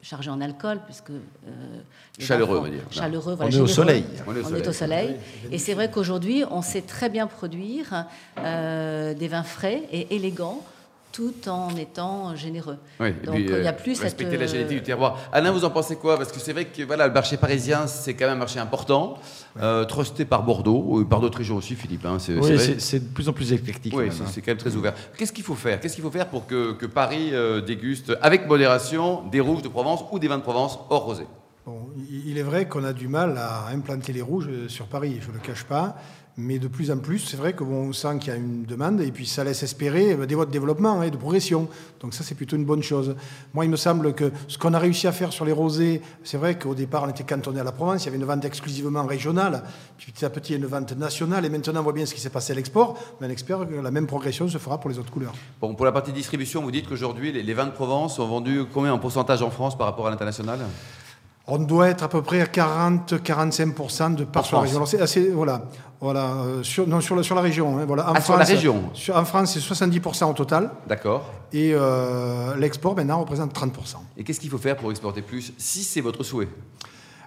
chargé 0.02 0.32
en 0.32 0.42
alcool, 0.42 0.80
puisque... 0.86 1.12
Euh, 1.12 1.82
chaleureux, 2.18 2.58
on 2.58 2.62
va 2.64 2.70
dire. 2.70 2.82
Chaleureux, 2.90 3.38
on, 3.40 3.48
est 3.48 3.60
au 3.60 3.68
soleil. 3.68 4.04
on 4.28 4.56
est 4.56 4.68
au 4.68 4.74
soleil. 4.74 5.16
Et 5.52 5.60
c'est 5.60 5.76
vrai 5.76 5.92
qu'aujourd'hui, 5.92 6.44
on 6.50 6.64
sait 6.64 6.82
très 6.82 7.10
bien 7.10 7.28
produire 7.28 8.08
des 8.36 9.28
vins 9.28 9.44
frais 9.44 9.84
et 9.92 10.16
élégants 10.16 10.64
tout 11.12 11.48
en 11.48 11.76
étant 11.76 12.36
généreux. 12.36 12.78
Oui, 13.00 13.14
Donc 13.26 13.36
il 13.38 13.50
y 13.50 13.54
a 13.68 13.70
euh, 13.70 13.72
plus 13.74 14.00
respecter 14.00 14.38
la 14.38 14.48
génétique 14.48 14.78
du 14.78 14.84
terroir. 14.84 15.18
Alain, 15.32 15.52
vous 15.52 15.66
en 15.66 15.70
pensez 15.70 15.96
quoi? 15.96 16.18
Parce 16.18 16.32
que 16.32 16.40
c'est 16.40 16.54
vrai 16.54 16.66
que 16.66 16.84
voilà, 16.84 17.08
le 17.08 17.14
marché 17.14 17.38
parisien, 17.38 17.88
c'est 17.88 18.14
quand 18.14 18.26
même 18.26 18.36
un 18.36 18.40
marché 18.40 18.60
important, 18.60 19.18
euh, 19.62 19.86
trusté 19.86 20.26
par 20.26 20.44
Bordeaux, 20.44 21.04
par 21.06 21.20
d'autres 21.20 21.40
régions 21.40 21.58
aussi, 21.58 21.76
Philippe. 21.76 22.06
Hein, 22.06 22.18
c'est, 22.20 22.80
c'est, 22.80 23.00
de 23.00 23.14
plus 23.14 23.28
en 23.28 23.34
plus 23.34 23.52
éclectique. 23.52 23.94
Oui, 23.96 24.10
c'est, 24.12 24.24
hein. 24.24 24.26
quand 24.38 24.48
même 24.48 24.58
très 24.58 24.76
ouvert. 24.76 24.94
Qu'est-ce 25.18 25.34
qu'il 25.34 25.44
faut 25.44 25.56
faire? 25.56 25.80
Qu'est-ce 25.80 25.96
qu'il 25.96 26.04
faut 26.04 26.12
faire 26.12 26.28
pour 26.28 26.48
que, 26.48 26.74
que 26.74 26.86
Paris 26.86 27.30
euh, 27.34 27.62
déguste 27.62 28.14
avec 28.22 28.48
modération 28.48 29.24
des 29.30 29.40
rouges 29.40 29.62
de 29.62 29.68
Provence 29.68 30.02
ou 30.12 30.20
des 30.20 30.28
vins 30.28 30.38
de 30.38 30.44
Provence 30.44 30.80
hors 30.90 31.06
rosé? 31.06 31.26
Bon, 31.66 31.90
il 32.10 32.40
est 32.40 32.44
vrai 32.44 32.68
qu'on 32.68 32.84
a 32.84 32.92
du 32.92 33.08
mal 33.08 33.38
à 33.38 33.68
implanter 33.68 34.14
les 34.14 34.22
rouges 34.24 34.50
sur 34.68 34.88
Paris, 34.88 35.20
je 35.22 35.28
ne 35.28 35.34
le 35.34 35.40
cache 35.40 35.64
pas. 35.64 35.96
Mais 36.42 36.58
de 36.58 36.68
plus 36.68 36.90
en 36.90 36.98
plus, 36.98 37.20
c'est 37.20 37.38
vrai 37.38 37.54
qu'on 37.54 37.94
sent 37.94 38.18
qu'il 38.20 38.34
y 38.34 38.36
a 38.36 38.40
une 38.40 38.64
demande 38.64 39.00
et 39.00 39.12
puis 39.12 39.28
ça 39.28 39.44
laisse 39.44 39.62
espérer 39.62 40.16
des 40.26 40.34
voies 40.34 40.48
de 40.48 40.52
développement 40.52 41.04
et 41.04 41.12
de 41.12 41.18
progression. 41.18 41.68
Donc 42.00 42.16
ça, 42.16 42.24
c'est 42.24 42.34
plutôt 42.34 42.56
une 42.56 42.66
bonne 42.66 42.82
chose. 42.82 43.16
Moi, 43.54 43.66
il 43.66 43.72
me 43.72 43.76
semble 43.76 44.14
que 44.16 44.32
ce 44.48 44.58
qu'on 44.58 44.74
a 44.74 44.80
réussi 44.80 45.08
à 45.08 45.12
faire 45.12 45.32
sur 45.32 45.46
les 45.46 45.52
rosés, 45.52 46.02
c'est 46.24 46.38
vrai 46.38 46.58
qu'au 46.58 46.74
départ, 46.74 47.04
on 47.04 47.10
était 47.10 47.24
cantonné 47.24 47.60
à 47.60 47.64
la 47.64 47.72
Provence, 47.72 48.04
il 48.04 48.06
y 48.06 48.10
avait 48.10 48.18
une 48.18 48.26
vente 48.26 48.44
exclusivement 48.44 49.06
régionale, 49.06 49.64
puis 49.98 50.12
petit 50.12 50.26
à 50.26 50.32
petit, 50.32 50.56
une 50.56 50.66
vente 50.66 50.98
nationale, 50.98 51.46
et 51.46 51.50
maintenant, 51.50 51.80
on 51.80 51.84
voit 51.84 51.94
bien 51.94 52.08
ce 52.08 52.16
qui 52.16 52.22
s'est 52.22 52.32
passé 52.32 52.54
à 52.54 52.56
l'export, 52.56 52.98
mais 53.20 53.28
on 53.28 53.30
espère 53.30 53.60
que 53.68 53.76
la 53.76 53.92
même 53.92 54.08
progression 54.08 54.48
se 54.48 54.58
fera 54.58 54.80
pour 54.80 54.90
les 54.90 54.98
autres 54.98 55.12
couleurs. 55.12 55.34
Bon, 55.62 55.76
pour 55.76 55.86
la 55.86 55.92
partie 55.92 56.12
distribution, 56.12 56.64
vous 56.64 56.72
dites 56.72 56.90
qu'aujourd'hui, 56.90 57.32
les, 57.32 57.54
vins 57.54 57.68
de 57.68 57.72
Provence 57.72 58.16
sont 58.16 58.28
vendus 58.28 58.64
combien 58.74 58.94
en 58.94 59.00
pourcentage 59.00 59.44
en 59.44 59.52
France 59.52 59.78
par 59.78 59.86
rapport 59.86 60.08
à 60.08 60.10
l'international? 60.10 60.60
On 61.48 61.58
doit 61.60 61.90
être 61.90 62.04
à 62.04 62.08
peu 62.08 62.22
près 62.22 62.42
à 62.42 62.46
40-45% 62.46 64.16
de 64.16 64.24
part 64.24 64.46
sur 64.46 64.58
la 64.58 64.64
région. 64.64 64.84
voilà, 65.34 65.64
voilà 66.00 66.34
euh, 66.34 66.64
sur, 66.64 66.88
non, 66.88 67.02
sur, 67.02 67.16
la, 67.16 67.24
sur 67.24 67.36
la 67.36 67.42
région. 67.42 67.78
Hein, 67.78 67.86
voilà. 67.86 68.10
En 68.10 68.14
ah, 68.14 68.22
France, 68.22 68.26
sur 68.26 68.38
la 68.38 68.46
région 68.46 68.92
En 69.14 69.26
France, 69.26 69.54
c'est 69.54 69.60
70% 69.60 70.30
au 70.30 70.34
total. 70.34 70.72
D'accord. 70.88 71.30
Et 71.52 71.72
euh, 71.74 72.56
l'export, 72.58 72.96
maintenant, 72.96 73.20
représente 73.20 73.54
30%. 73.54 73.70
Et 74.18 74.24
qu'est-ce 74.24 74.40
qu'il 74.40 74.50
faut 74.50 74.58
faire 74.58 74.78
pour 74.78 74.92
exporter 74.92 75.22
plus, 75.22 75.54
si 75.58 75.84
c'est 75.84 76.02
votre 76.02 76.24
souhait? 76.24 76.48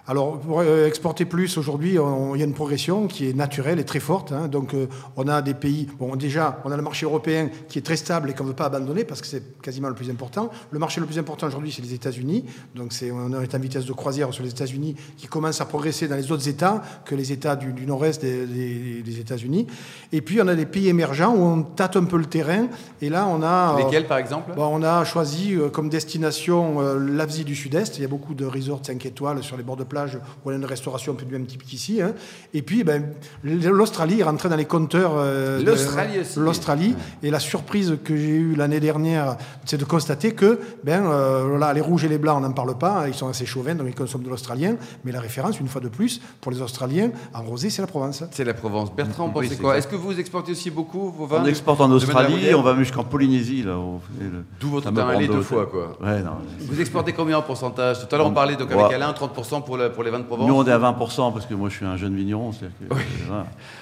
Alors, 0.07 0.37
pour 0.39 0.59
euh, 0.59 0.85
exporter 0.85 1.25
plus, 1.25 1.57
aujourd'hui, 1.57 1.91
il 1.91 2.39
y 2.39 2.41
a 2.41 2.45
une 2.45 2.53
progression 2.53 3.07
qui 3.07 3.27
est 3.27 3.33
naturelle 3.33 3.79
et 3.79 3.85
très 3.85 3.99
forte. 3.99 4.31
Hein. 4.31 4.47
Donc, 4.47 4.75
euh, 4.75 4.85
on 5.15 5.27
a 5.27 5.41
des 5.41 5.55
pays. 5.55 5.87
Bon, 5.97 6.15
déjà, 6.15 6.61
on 6.63 6.71
a 6.71 6.77
le 6.77 6.83
marché 6.83 7.07
européen 7.07 7.49
qui 7.67 7.79
est 7.79 7.81
très 7.81 7.95
stable 7.95 8.29
et 8.29 8.33
qu'on 8.33 8.43
ne 8.43 8.49
veut 8.49 8.55
pas 8.55 8.65
abandonner 8.65 9.03
parce 9.03 9.21
que 9.21 9.27
c'est 9.27 9.59
quasiment 9.63 9.89
le 9.89 9.95
plus 9.95 10.11
important. 10.11 10.51
Le 10.69 10.77
marché 10.77 11.01
le 11.01 11.07
plus 11.07 11.17
important 11.17 11.47
aujourd'hui, 11.47 11.71
c'est 11.71 11.81
les 11.81 11.95
États-Unis. 11.95 12.45
Donc, 12.75 12.93
c'est, 12.93 13.09
on 13.09 13.41
est 13.41 13.55
en 13.55 13.59
vitesse 13.59 13.85
de 13.85 13.93
croisière 13.93 14.31
sur 14.31 14.43
les 14.43 14.51
États-Unis 14.51 14.95
qui 15.17 15.25
commence 15.25 15.59
à 15.59 15.65
progresser 15.65 16.07
dans 16.07 16.17
les 16.17 16.31
autres 16.31 16.47
États 16.47 16.83
que 17.03 17.15
les 17.15 17.31
États 17.31 17.55
du, 17.55 17.73
nord-est 17.87 18.21
des, 18.21 19.19
États-Unis. 19.19 19.65
Et 20.11 20.21
puis, 20.21 20.39
on 20.39 20.47
a 20.47 20.55
des 20.55 20.67
pays 20.67 20.87
émergents 20.87 21.33
où 21.35 21.41
on 21.41 21.63
tâte 21.63 21.97
un 21.97 22.03
peu 22.03 22.17
le 22.17 22.25
terrain. 22.25 22.67
Et 23.01 23.09
là, 23.09 23.27
on 23.27 23.41
a. 23.41 23.75
Lesquels, 23.79 24.05
par 24.05 24.19
exemple? 24.19 24.51
bon, 24.55 24.67
On 24.67 24.83
a 24.83 25.03
choisi 25.03 25.57
comme 25.73 25.89
destination 25.89 26.79
l'Asie 26.99 27.43
du 27.43 27.55
Sud-Est. 27.55 27.97
Il 27.97 28.03
y 28.03 28.05
a 28.05 28.07
beaucoup 28.07 28.35
de 28.35 28.45
resorts 28.45 28.81
5 28.83 29.03
étoiles 29.03 29.41
sur 29.41 29.57
les 29.57 29.63
bords 29.63 29.77
de 29.77 29.83
plage 29.83 29.94
ou 30.43 30.51
une 30.51 30.65
restauration 30.65 31.13
un 31.13 31.15
peu 31.15 31.25
du 31.25 31.33
même 31.33 31.45
type 31.45 31.63
qu'ici. 31.63 32.01
Hein. 32.01 32.13
Et 32.53 32.61
puis, 32.61 32.83
ben, 32.83 33.13
l'Australie 33.43 34.19
est 34.21 34.23
rentrée 34.23 34.49
dans 34.49 34.55
les 34.55 34.65
compteurs. 34.65 35.13
Euh, 35.15 35.63
L'Australie 35.63 36.19
aussi. 36.19 36.39
L'Australie. 36.39 36.95
Et 37.23 37.29
la 37.29 37.39
surprise 37.39 37.97
que 38.03 38.15
j'ai 38.15 38.35
eue 38.35 38.55
l'année 38.55 38.79
dernière, 38.79 39.37
c'est 39.65 39.77
de 39.77 39.85
constater 39.85 40.33
que 40.33 40.59
ben, 40.83 41.05
euh, 41.05 41.57
là, 41.57 41.73
les 41.73 41.81
rouges 41.81 42.05
et 42.05 42.09
les 42.09 42.17
blancs, 42.17 42.37
on 42.37 42.41
n'en 42.41 42.51
parle 42.51 42.77
pas. 42.77 43.01
Hein. 43.01 43.07
Ils 43.07 43.13
sont 43.13 43.27
assez 43.27 43.45
chauvins, 43.45 43.75
donc 43.75 43.87
ils 43.87 43.95
consomment 43.95 44.23
de 44.23 44.29
l'australien. 44.29 44.75
Mais 45.03 45.11
la 45.11 45.19
référence, 45.19 45.59
une 45.59 45.67
fois 45.67 45.81
de 45.81 45.89
plus, 45.89 46.21
pour 46.41 46.51
les 46.51 46.61
Australiens, 46.61 47.11
en 47.33 47.43
rosé, 47.43 47.69
c'est 47.69 47.81
la 47.81 47.87
Provence. 47.87 48.23
C'est 48.31 48.43
la 48.43 48.53
Provence. 48.53 48.93
Bertrand, 48.93 49.31
oui, 49.35 49.47
pensez 49.47 49.61
quoi 49.61 49.77
Est-ce 49.77 49.87
que 49.87 49.95
vous 49.95 50.19
exportez 50.19 50.51
aussi 50.51 50.71
beaucoup 50.71 51.11
vos 51.11 51.25
vins 51.25 51.41
On 51.43 51.45
exporte 51.45 51.81
en 51.81 51.91
Australie, 51.91 52.53
on 52.53 52.61
va 52.61 52.75
jusqu'en 52.75 53.03
Polynésie. 53.03 53.63
Là, 53.63 53.77
D'où 54.59 54.69
votre 54.69 54.91
terrain 54.91 55.25
deux 55.25 55.41
fois. 55.41 55.65
Quoi. 55.65 55.97
Ouais, 56.01 56.21
non, 56.21 56.37
vous 56.59 56.79
exportez 56.79 57.13
combien 57.13 57.37
en 57.37 57.41
pourcentage? 57.41 58.07
Tout 58.07 58.13
à 58.13 58.17
l'heure, 58.17 58.27
on, 58.27 58.31
parlait 58.31 58.55
donc, 58.55 58.71
avec 58.71 58.93
Alain, 58.93 59.11
30% 59.11 59.63
pour, 59.63 59.77
pour 59.89 60.03
les 60.03 60.11
vins 60.11 60.19
de 60.19 60.25
Provence. 60.25 60.47
Nous, 60.47 60.53
on 60.53 60.65
est 60.65 60.71
à 60.71 60.79
20% 60.79 61.33
parce 61.33 61.45
que 61.45 61.53
moi, 61.53 61.69
je 61.69 61.75
suis 61.75 61.85
un 61.85 61.97
jeune 61.97 62.15
vigneron. 62.15 62.51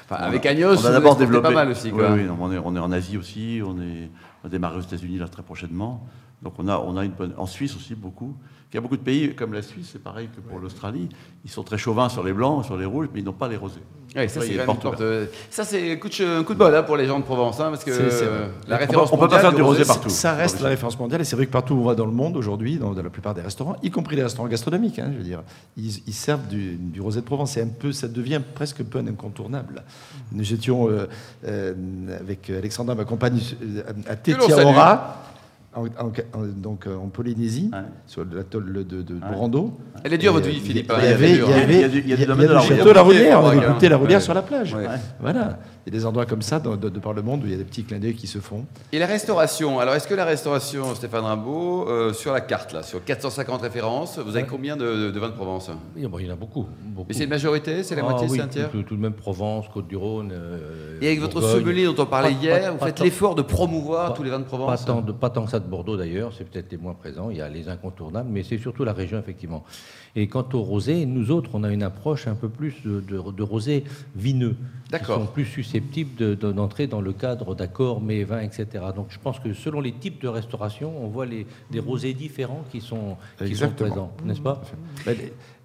avec 0.09 0.45
Agnos, 0.45 0.83
on 0.83 0.85
a 0.85 0.91
d'abord 0.91 1.15
développé 1.15 1.49
pas 1.49 1.53
mal 1.53 1.69
aussi. 1.69 1.91
Oui, 1.91 2.03
oui 2.11 2.21
on, 2.39 2.51
est, 2.51 2.57
on, 2.57 2.75
est, 2.75 2.79
en 2.79 2.91
Asie 2.91 3.17
aussi. 3.17 3.61
On, 3.65 3.79
est, 3.79 4.09
on 4.43 4.47
va 4.47 4.49
démarrer 4.49 4.77
aux 4.77 4.81
États-Unis 4.81 5.17
là 5.17 5.27
très 5.27 5.43
prochainement. 5.43 6.05
Donc 6.41 6.53
on 6.57 6.67
a, 6.67 6.77
on 6.77 6.97
a 6.97 7.05
une 7.05 7.11
bonne, 7.11 7.33
en 7.37 7.45
Suisse 7.45 7.75
aussi 7.75 7.95
beaucoup. 7.95 8.35
Il 8.73 8.77
y 8.77 8.79
a 8.79 8.81
beaucoup 8.81 8.97
de 8.97 9.03
pays 9.03 9.35
comme 9.35 9.53
la 9.53 9.61
Suisse, 9.61 9.89
c'est 9.91 10.01
pareil 10.01 10.29
que 10.35 10.41
pour 10.41 10.57
l'Australie. 10.57 11.07
Ils 11.45 11.51
sont 11.51 11.61
très 11.61 11.77
chauvins 11.77 12.09
sur 12.09 12.23
les 12.23 12.33
blancs, 12.33 12.65
sur 12.65 12.75
les 12.75 12.85
rouges, 12.85 13.07
mais 13.13 13.19
ils 13.19 13.23
n'ont 13.23 13.31
pas 13.31 13.47
les 13.47 13.55
rosés. 13.55 13.81
Oui, 14.15 14.29
ça, 14.29 14.41
c'est 15.63 15.91
un 15.91 16.43
coup 16.43 16.53
de 16.53 16.57
bol 16.57 16.75
hein, 16.75 16.83
pour 16.83 16.97
les 16.97 17.05
gens 17.05 17.19
de 17.19 17.23
Provence, 17.23 17.59
hein, 17.59 17.69
parce 17.69 17.83
que 17.83 17.91
la 18.67 18.77
référence 18.77 19.09
on, 19.11 19.17
peut 19.17 19.27
pas 19.27 19.39
faire 19.39 19.53
du 19.53 19.61
rosé 19.61 19.85
partout. 19.85 20.09
Ça 20.09 20.33
reste 20.33 20.59
la 20.61 20.69
référence 20.69 20.97
mondiale, 20.99 21.21
et 21.21 21.23
c'est 21.23 21.35
vrai 21.35 21.45
que 21.45 21.51
partout 21.51 21.75
où 21.75 21.81
on 21.81 21.85
va 21.85 21.95
dans 21.95 22.05
le 22.05 22.11
monde 22.11 22.35
aujourd'hui, 22.35 22.77
dans, 22.77 22.93
la 22.93 23.09
plupart 23.09 23.35
des 23.35 23.41
restaurants, 23.41 23.75
y 23.83 23.91
compris 23.91 24.15
les 24.15 24.23
restaurants 24.23 24.47
gastronomiques, 24.47 24.97
hein, 24.97 25.09
je 25.13 25.17
veux 25.17 25.23
dire, 25.23 25.43
ils, 25.77 26.13
servent 26.13 26.47
du, 26.47 26.99
rosé 26.99 27.21
de 27.21 27.25
Provence. 27.25 27.57
un 27.57 27.67
peu, 27.67 27.91
ça 27.91 28.07
devient 28.07 28.41
presque 28.53 28.81
un 28.81 28.85
peu 28.85 28.99
un 28.99 29.07
incontournable. 29.07 29.83
Nous 30.31 30.51
étions 30.51 30.89
euh, 30.89 31.07
euh, 31.45 31.73
avec 32.19 32.49
Alexandra, 32.49 32.95
ma 32.95 33.05
compagne, 33.05 33.39
euh, 33.63 33.83
à 35.75 35.81
Tetiaora 35.81 36.47
donc 36.55 36.87
en 36.87 37.07
Polynésie, 37.07 37.71
sur 38.07 38.25
l'atoll 38.25 38.85
de, 38.85 39.01
de 39.01 39.15
Brando. 39.15 39.73
Elle 40.03 40.13
est 40.13 40.17
dure 40.17 40.33
votre 40.33 40.47
vie, 40.47 40.59
Philippe. 40.59 40.91
Il 40.99 41.05
y 41.05 41.07
avait, 41.07 41.31
il 41.31 41.37
y 41.37 41.43
avait, 41.43 41.81
il 41.99 42.09
y 42.09 42.13
a 42.13 42.35
le 42.35 42.59
château 42.59 42.89
de 42.89 42.91
la 42.91 43.01
Roulière, 43.01 43.41
on 43.41 43.47
avait 43.47 43.65
goûté 43.67 43.89
la 43.89 43.97
Roulière 43.97 44.21
sur 44.21 44.33
la 44.33 44.41
plage. 44.41 44.75
Voilà. 45.19 45.59
Il 45.85 45.93
y 45.93 45.97
a 45.97 45.99
des 45.99 46.05
endroits 46.05 46.25
comme 46.25 46.41
ça 46.41 46.61
de, 46.61 46.89
par 46.99 47.11
le 47.11 47.21
monde 47.21 47.43
où 47.43 47.45
il 47.45 47.51
y 47.51 47.55
a 47.55 47.57
des 47.57 47.65
petits 47.65 47.83
clins 47.83 47.99
d'œil 47.99 48.13
qui 48.15 48.27
se 48.27 48.39
font. 48.39 48.65
Et 48.93 48.99
la 48.99 49.05
restauration 49.05 49.79
Alors, 49.79 49.95
est-ce 49.95 50.07
que 50.07 50.13
la 50.13 50.23
restauration, 50.23 50.95
Stéphane 50.95 51.25
Rimbaud, 51.25 51.89
euh, 51.89 52.13
sur 52.13 52.31
la 52.31 52.39
carte, 52.39 52.71
là, 52.71 52.83
sur 52.83 53.03
450 53.03 53.61
références, 53.61 54.17
vous 54.17 54.37
avez 54.37 54.45
combien 54.45 54.77
de, 54.77 55.11
vins 55.19 55.27
de 55.27 55.33
Provence? 55.33 55.69
Il 55.97 56.03
y 56.03 56.05
en 56.05 56.33
a 56.33 56.35
beaucoup. 56.35 56.67
Mais 57.07 57.13
c'est 57.13 57.25
une 57.25 57.29
majorité 57.29 57.83
C'est 57.83 57.95
la 57.95 58.03
ah 58.05 58.09
moitié 58.09 58.29
C'est 58.29 58.41
un 58.41 58.47
tiers? 58.47 58.71
tout, 58.71 58.83
tout, 58.83 58.95
de 58.95 59.01
même 59.01 59.13
Provence, 59.13 59.67
Côte-du-Rhône. 59.73 60.31
Euh, 60.31 60.99
Et 61.01 61.07
avec 61.07 61.19
votre 61.19 61.41
sommelier 61.41 61.85
dont 61.85 62.01
on 62.01 62.05
parlait 62.05 62.31
hier, 62.31 62.73
vous 62.73 62.85
faites 62.85 63.01
l'effort 63.01 63.35
de 63.35 63.41
promouvoir 63.41 64.13
tous 64.13 64.23
les 64.23 64.29
vins 64.29 64.39
de 64.39 64.45
Provence? 64.45 64.85
pas 64.85 64.93
tant, 64.93 65.01
pas 65.01 65.29
tant 65.29 65.43
que 65.43 65.51
ça 65.51 65.59
de 65.59 65.67
Bordeaux 65.67 65.97
d'ailleurs, 65.97 66.31
c'est 66.37 66.45
peut-être 66.49 66.71
les 66.71 66.77
moins 66.77 66.93
présents. 66.93 67.29
Il 67.29 67.37
y 67.37 67.41
a 67.41 67.49
les 67.49 67.67
incontournables, 67.67 68.29
mais 68.31 68.43
c'est 68.43 68.57
surtout 68.57 68.85
la 68.85 68.93
région, 68.93 69.19
effectivement. 69.19 69.65
Et 70.15 70.27
quant 70.27 70.47
au 70.53 70.61
rosé, 70.61 71.07
nous 71.07 71.31
autres, 71.31 71.51
on 71.53 71.63
a 71.63 71.71
une 71.71 71.81
approche 71.81 72.27
un 72.27 72.35
peu 72.35 72.47
plus 72.47 72.75
de, 72.85 73.01
de, 73.01 73.43
rosé 73.43 73.83
vineux. 74.15 74.55
D'accord. 74.91 75.17
Qui 75.17 75.25
sont 75.25 75.31
plus 75.31 75.45
susceptibles 75.45 76.35
d'entrer 76.35 76.85
dans 76.85 77.01
le 77.01 77.13
cadre 77.13 77.55
d'accords, 77.55 77.99
mets, 77.99 78.23
vins, 78.23 78.41
etc. 78.41 78.67
Donc 78.95 79.07
je 79.09 79.17
pense 79.17 79.39
que 79.39 79.53
selon 79.53 79.81
les 79.81 79.91
types 79.91 80.21
de 80.21 80.27
restauration, 80.27 80.93
on 81.03 81.07
voit 81.07 81.25
les, 81.25 81.47
des 81.71 81.79
rosés 81.79 82.13
différents 82.13 82.63
qui 82.71 82.79
sont, 82.79 83.17
qui 83.43 83.55
sont 83.55 83.71
présents, 83.71 84.11
n'est-ce 84.23 84.41
pas? 84.41 84.61
Ben, 85.03 85.17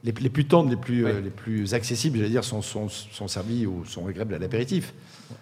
les, 0.02 0.12
les, 0.12 0.30
plus 0.30 0.46
tendres, 0.46 0.70
les 0.70 0.76
plus, 0.76 1.04
euh, 1.04 1.20
les 1.20 1.30
plus 1.30 1.74
accessibles, 1.74 2.16
j'allais 2.16 2.30
dire, 2.30 2.44
sont, 2.44 2.62
sont, 2.62 2.88
sont, 2.88 3.28
servis 3.28 3.66
ou 3.66 3.84
sont 3.84 4.06
agréables 4.06 4.32
à 4.32 4.38
l'apéritif. 4.38 4.94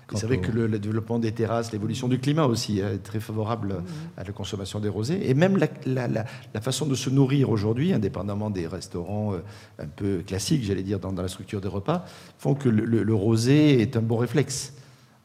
Vous 0.08 0.18
savez 0.18 0.38
que 0.38 0.52
le, 0.52 0.78
développement 0.78 1.18
des 1.18 1.32
terrasses, 1.32 1.72
l'évolution 1.72 2.06
du 2.06 2.20
climat 2.20 2.46
aussi 2.46 2.78
est 2.78 3.02
très 3.02 3.18
favorable 3.18 3.82
à 4.16 4.22
la 4.22 4.32
consommation 4.32 4.78
des 4.78 4.88
rosés. 4.88 5.28
Et 5.28 5.34
même 5.34 5.56
la, 5.56 6.06
la, 6.06 6.60
façon 6.60 6.86
de 6.86 6.94
se 6.94 7.10
nourrir 7.10 7.50
aujourd'hui, 7.50 7.92
indépendamment 7.92 8.50
des 8.50 8.66
restaurants 8.66 9.34
euh, 9.34 9.38
un 9.80 9.86
peu 9.86 10.22
classiques, 10.24 10.62
j'allais 10.62 10.84
dire, 10.84 11.00
dans, 11.00 11.10
la 11.10 11.28
structure 11.28 11.60
des 11.60 11.68
repas, 11.68 12.04
font 12.38 12.54
que 12.54 12.68
le 12.68 13.14
rosé 13.14 13.80
est 13.80 13.96
un 13.96 14.02
bon 14.02 14.16
réflexe 14.16 14.75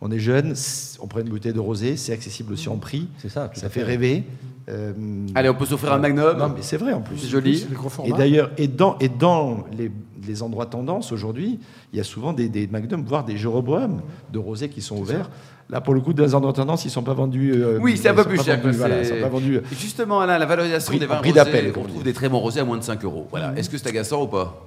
on 0.01 0.09
est 0.09 0.19
jeune, 0.19 0.55
on 0.99 1.07
prend 1.07 1.19
une 1.19 1.29
bouteille 1.29 1.53
de 1.53 1.59
rosé, 1.59 1.95
c'est 1.95 2.11
accessible 2.11 2.53
aussi 2.53 2.69
en 2.69 2.77
prix. 2.77 3.07
C'est 3.19 3.29
ça. 3.29 3.51
Ça 3.53 3.69
fait, 3.69 3.83
rêver. 3.83 4.23
Euh, 4.67 4.93
Allez, 5.35 5.49
on 5.49 5.53
peut 5.53 5.65
s'offrir 5.65 5.93
un 5.93 5.99
magnum. 5.99 6.37
Non, 6.37 6.49
mais 6.49 6.63
c'est 6.63 6.77
vrai 6.77 6.93
en 6.93 7.01
plus. 7.01 7.17
C'est 7.17 7.27
joli. 7.27 7.67
Et 8.05 8.11
d'ailleurs, 8.11 8.51
et 8.57 8.67
dans, 8.67 8.97
et 8.99 9.09
dans 9.09 9.65
les, 9.77 9.91
endroits 10.41 10.65
tendance 10.65 11.11
aujourd'hui, 11.11 11.59
il 11.93 11.97
y 11.97 11.99
a 11.99 12.03
souvent 12.03 12.33
des, 12.33 12.49
des 12.49 12.65
magnums, 12.67 13.03
voire 13.03 13.25
des 13.25 13.37
Jéroboam 13.37 14.01
de 14.31 14.39
rosé 14.39 14.69
qui 14.69 14.81
sont 14.81 14.97
ouverts. 14.97 15.29
Là, 15.69 15.81
pour 15.81 15.93
le 15.93 16.01
coup, 16.01 16.13
dans 16.13 16.23
les 16.23 16.35
endroits 16.35 16.53
tendance, 16.53 16.83
ils 16.83 16.87
ne 16.87 16.93
sont 16.93 17.03
pas 17.03 17.13
vendus. 17.13 17.53
Euh, 17.53 17.79
oui, 17.79 17.95
c'est 17.95 18.09
un 18.09 18.13
peu 18.15 18.25
plus 18.25 18.43
cher. 18.43 18.59
pas 18.61 19.29
vendus, 19.29 19.59
justement, 19.71 20.19
Alain, 20.19 20.37
la 20.37 20.45
valorisation 20.45 20.97
des 20.97 21.05
vins 21.05 21.17
rosés, 21.19 21.73
on 21.75 21.83
trouve 21.83 22.03
des 22.03 22.13
très 22.13 22.27
bons 22.27 22.39
rosés 22.39 22.59
à 22.59 22.65
moins 22.65 22.77
de 22.77 22.83
5 22.83 23.03
euros. 23.05 23.27
Voilà. 23.29 23.53
Est-ce 23.55 23.69
que 23.69 23.77
c'est 23.77 23.87
agaçant 23.87 24.23
ou 24.23 24.27
pas? 24.27 24.65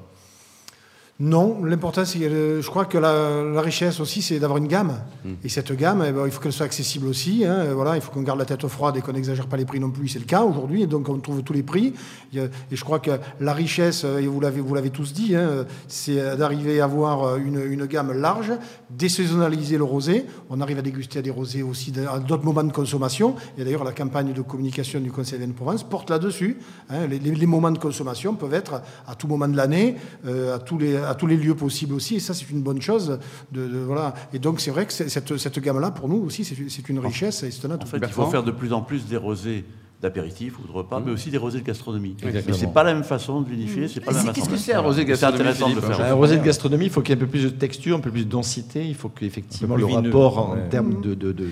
Non, 1.20 1.64
l'important, 1.64 2.04
c'est 2.04 2.18
je 2.18 2.68
crois 2.68 2.86
que 2.86 2.98
la, 2.98 3.60
richesse 3.60 4.00
aussi, 4.00 4.20
c'est 4.20 4.40
d'avoir 4.40 4.58
une 4.58 4.66
gamme. 4.66 4.98
Hmm. 5.24 5.34
Et 5.44 5.48
cette 5.48 5.72
gamme, 5.72 6.04
eh 6.04 6.10
ben, 6.10 6.26
il 6.26 6.32
faut 6.32 6.40
qu'elle 6.40 6.52
soit 6.52 6.66
accessible 6.66 7.06
aussi. 7.06 7.44
Hein. 7.44 7.72
voilà, 7.72 7.94
il 7.94 8.00
faut 8.00 8.10
qu'on 8.10 8.22
garde 8.22 8.40
la 8.40 8.44
tête 8.44 8.66
froide 8.66 8.96
et 8.96 9.00
qu'on 9.00 9.12
n'exagère 9.12 9.46
pas 9.46 9.56
les 9.56 9.64
prix 9.64 9.78
non 9.78 9.90
plus. 9.90 10.08
C'est 10.08 10.18
le 10.18 10.24
cas 10.24 10.42
aujourd'hui. 10.42 10.82
Et 10.82 10.86
donc, 10.88 11.08
on 11.08 11.16
trouve 11.20 11.44
tous 11.44 11.52
les 11.52 11.62
prix. 11.62 11.94
Et 12.34 12.48
je 12.72 12.84
crois 12.84 12.98
que 12.98 13.12
la 13.38 13.52
richesse, 13.52 14.02
et 14.02 14.26
vous 14.26 14.40
l'avez, 14.40 14.60
vous 14.60 14.74
l'avez 14.74 14.90
tous 14.90 15.12
dit, 15.12 15.36
hein, 15.36 15.66
c'est 15.86 16.36
d'arriver 16.36 16.80
à 16.80 16.84
avoir 16.84 17.36
une, 17.36 17.62
une, 17.64 17.86
gamme 17.86 18.12
large, 18.12 18.52
désaisonnaliser 18.90 19.78
le 19.78 19.84
rosé. 19.84 20.26
On 20.50 20.60
arrive 20.60 20.80
à 20.80 20.82
déguster 20.82 21.22
des 21.22 21.30
rosés 21.30 21.62
aussi 21.62 21.92
à 22.10 22.18
d'autres 22.18 22.44
moments 22.44 22.64
de 22.64 22.72
consommation. 22.72 23.36
Et 23.56 23.62
d'ailleurs, 23.62 23.84
la 23.84 23.92
campagne 23.92 24.32
de 24.32 24.42
communication 24.42 24.98
du 24.98 25.12
Conseil 25.12 25.38
de 25.38 25.52
Provence 25.52 25.84
porte 25.84 26.10
là-dessus. 26.10 26.58
Hein. 26.90 27.06
Les, 27.06 27.46
moments 27.46 27.70
de 27.70 27.78
consommation 27.78 28.34
peuvent 28.34 28.54
être 28.54 28.82
à 29.06 29.14
tout 29.14 29.28
moment 29.28 29.46
de 29.46 29.56
l'année, 29.56 29.96
euh, 30.26 30.56
à 30.56 30.58
tous 30.58 30.78
les 30.78 30.96
à 31.04 31.13
tous 31.14 31.26
les 31.26 31.36
lieux 31.36 31.54
possibles 31.54 31.94
aussi, 31.94 32.16
et 32.16 32.20
ça 32.20 32.34
c'est 32.34 32.50
une 32.50 32.62
bonne 32.62 32.80
chose. 32.80 33.18
De, 33.52 33.62
voilà. 33.86 34.14
Et 34.32 34.38
donc 34.38 34.60
c'est 34.60 34.70
vrai 34.70 34.86
que 34.86 34.92
cette, 34.92 35.36
cette 35.36 35.58
gamme-là, 35.58 35.90
pour 35.90 36.08
nous 36.08 36.16
aussi, 36.16 36.44
c'est 36.44 36.88
une 36.88 36.98
richesse 36.98 37.42
et 37.42 37.50
c'est 37.50 37.66
un 37.66 37.74
En 37.74 37.86
fait, 37.86 37.98
il 38.02 38.08
faut 38.08 38.26
faire 38.26 38.42
de 38.42 38.50
plus 38.50 38.72
en 38.72 38.82
plus 38.82 39.06
des 39.06 39.16
rosés 39.16 39.64
d'apéritif 40.04 40.58
ou 40.58 40.66
de 40.66 40.72
repas, 40.72 41.00
mais 41.04 41.10
aussi 41.10 41.30
des 41.30 41.38
rosés 41.38 41.60
de 41.60 41.64
gastronomie. 41.64 42.14
Mais 42.22 42.42
c'est 42.52 42.72
pas 42.72 42.84
la 42.84 42.92
même 42.94 43.04
façon 43.04 43.40
de 43.40 43.48
vinifier, 43.48 43.88
c'est 43.88 44.00
pas 44.00 44.12
la 44.12 44.22
même 44.22 44.32
Qu'est-ce 44.34 44.50
que 44.50 44.56
c'est 44.56 44.74
un 44.74 44.80
rosé 44.80 45.04
de 45.04 45.08
gastronomie 45.08 45.40
intéressant 45.40 45.70
de 45.70 45.74
le 45.74 45.80
faire. 45.80 46.00
Un 46.00 46.12
rosé 46.12 46.36
de 46.36 46.44
gastronomie, 46.44 46.84
il 46.86 46.90
faut 46.90 47.00
qu'il 47.00 47.14
y 47.14 47.18
ait 47.18 47.22
un 47.22 47.24
peu 47.24 47.30
plus 47.30 47.44
de 47.44 47.48
texture, 47.48 47.96
un 47.96 48.00
peu 48.00 48.10
plus 48.10 48.24
de 48.24 48.30
densité, 48.30 48.86
il 48.86 48.94
faut 48.94 49.08
qu'effectivement 49.08 49.76
le 49.76 49.86
rapport 49.86 50.38
en 50.38 50.56
termes 50.68 51.00
de, 51.00 51.14
de, 51.14 51.32
de, 51.32 51.46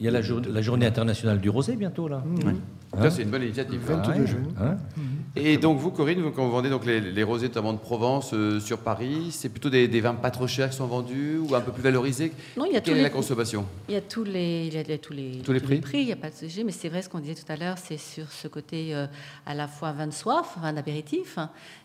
Il 0.00 0.06
y 0.06 0.08
a 0.08 0.10
la, 0.10 0.20
la, 0.20 0.62
journée 0.62 0.86
internationale 0.86 1.40
du 1.40 1.50
rosé 1.50 1.76
bientôt 1.76 2.08
là. 2.08 2.24
Ça 2.98 3.10
c'est 3.10 3.22
une 3.22 3.30
bonne 3.30 3.42
initiative. 3.42 3.80
22 3.86 4.26
juin. 4.26 4.38
Et 5.36 5.58
donc 5.58 5.78
vous, 5.78 5.92
Corinne, 5.92 6.20
vous, 6.20 6.32
quand 6.32 6.44
vous 6.44 6.50
vendez 6.50 6.68
donc 6.70 6.84
les, 6.84 7.22
rosés 7.22 7.46
notamment 7.46 7.72
de 7.72 7.78
Provence 7.78 8.30
euh, 8.34 8.58
sur 8.58 8.78
Paris, 8.78 9.28
c'est 9.30 9.48
plutôt 9.48 9.70
des, 9.70 9.86
vins 10.00 10.14
pas 10.14 10.32
trop 10.32 10.48
chers 10.48 10.70
qui 10.70 10.76
sont 10.76 10.86
vendus 10.86 11.38
ou 11.38 11.54
un 11.54 11.60
peu 11.60 11.70
plus 11.70 11.82
valorisés? 11.82 12.32
Non, 12.56 12.64
il 12.64 12.72
y 12.72 12.76
a 12.76 12.80
Quelle 12.80 12.98
est 12.98 13.02
la 13.02 13.10
consommation? 13.10 13.64
Il 13.88 13.94
y 13.94 13.96
a 13.96 14.00
tous 14.00 14.24
les, 14.24 14.66
il 14.66 14.74
y 14.74 14.78
a 14.78 14.98
tous 14.98 15.12
les, 15.12 15.38
tous 15.44 15.52
les 15.52 15.60
prix. 15.60 15.80
il 16.00 16.06
n'y 16.06 16.12
a 16.12 16.16
pas 16.16 16.30
de 16.30 16.34
sujet, 16.34 16.64
mais 16.64 16.72
c'est 16.72 16.88
vrai 16.88 17.02
ce 17.02 17.08
qu'on 17.08 17.20
disait 17.20 17.36
tout 17.36 17.50
à 17.50 17.56
l'heure, 17.56 17.78
c'est 17.78 17.96
sur 17.96 18.30
ce 18.32 18.48
côté 18.48 18.92
euh, 18.92 19.06
à 19.46 19.54
la 19.54 19.68
fois 19.68 19.92
vin 19.92 20.08
de 20.08 20.12
soif, 20.12 20.56
vin 20.60 20.72
d'apéritif, 20.72 21.38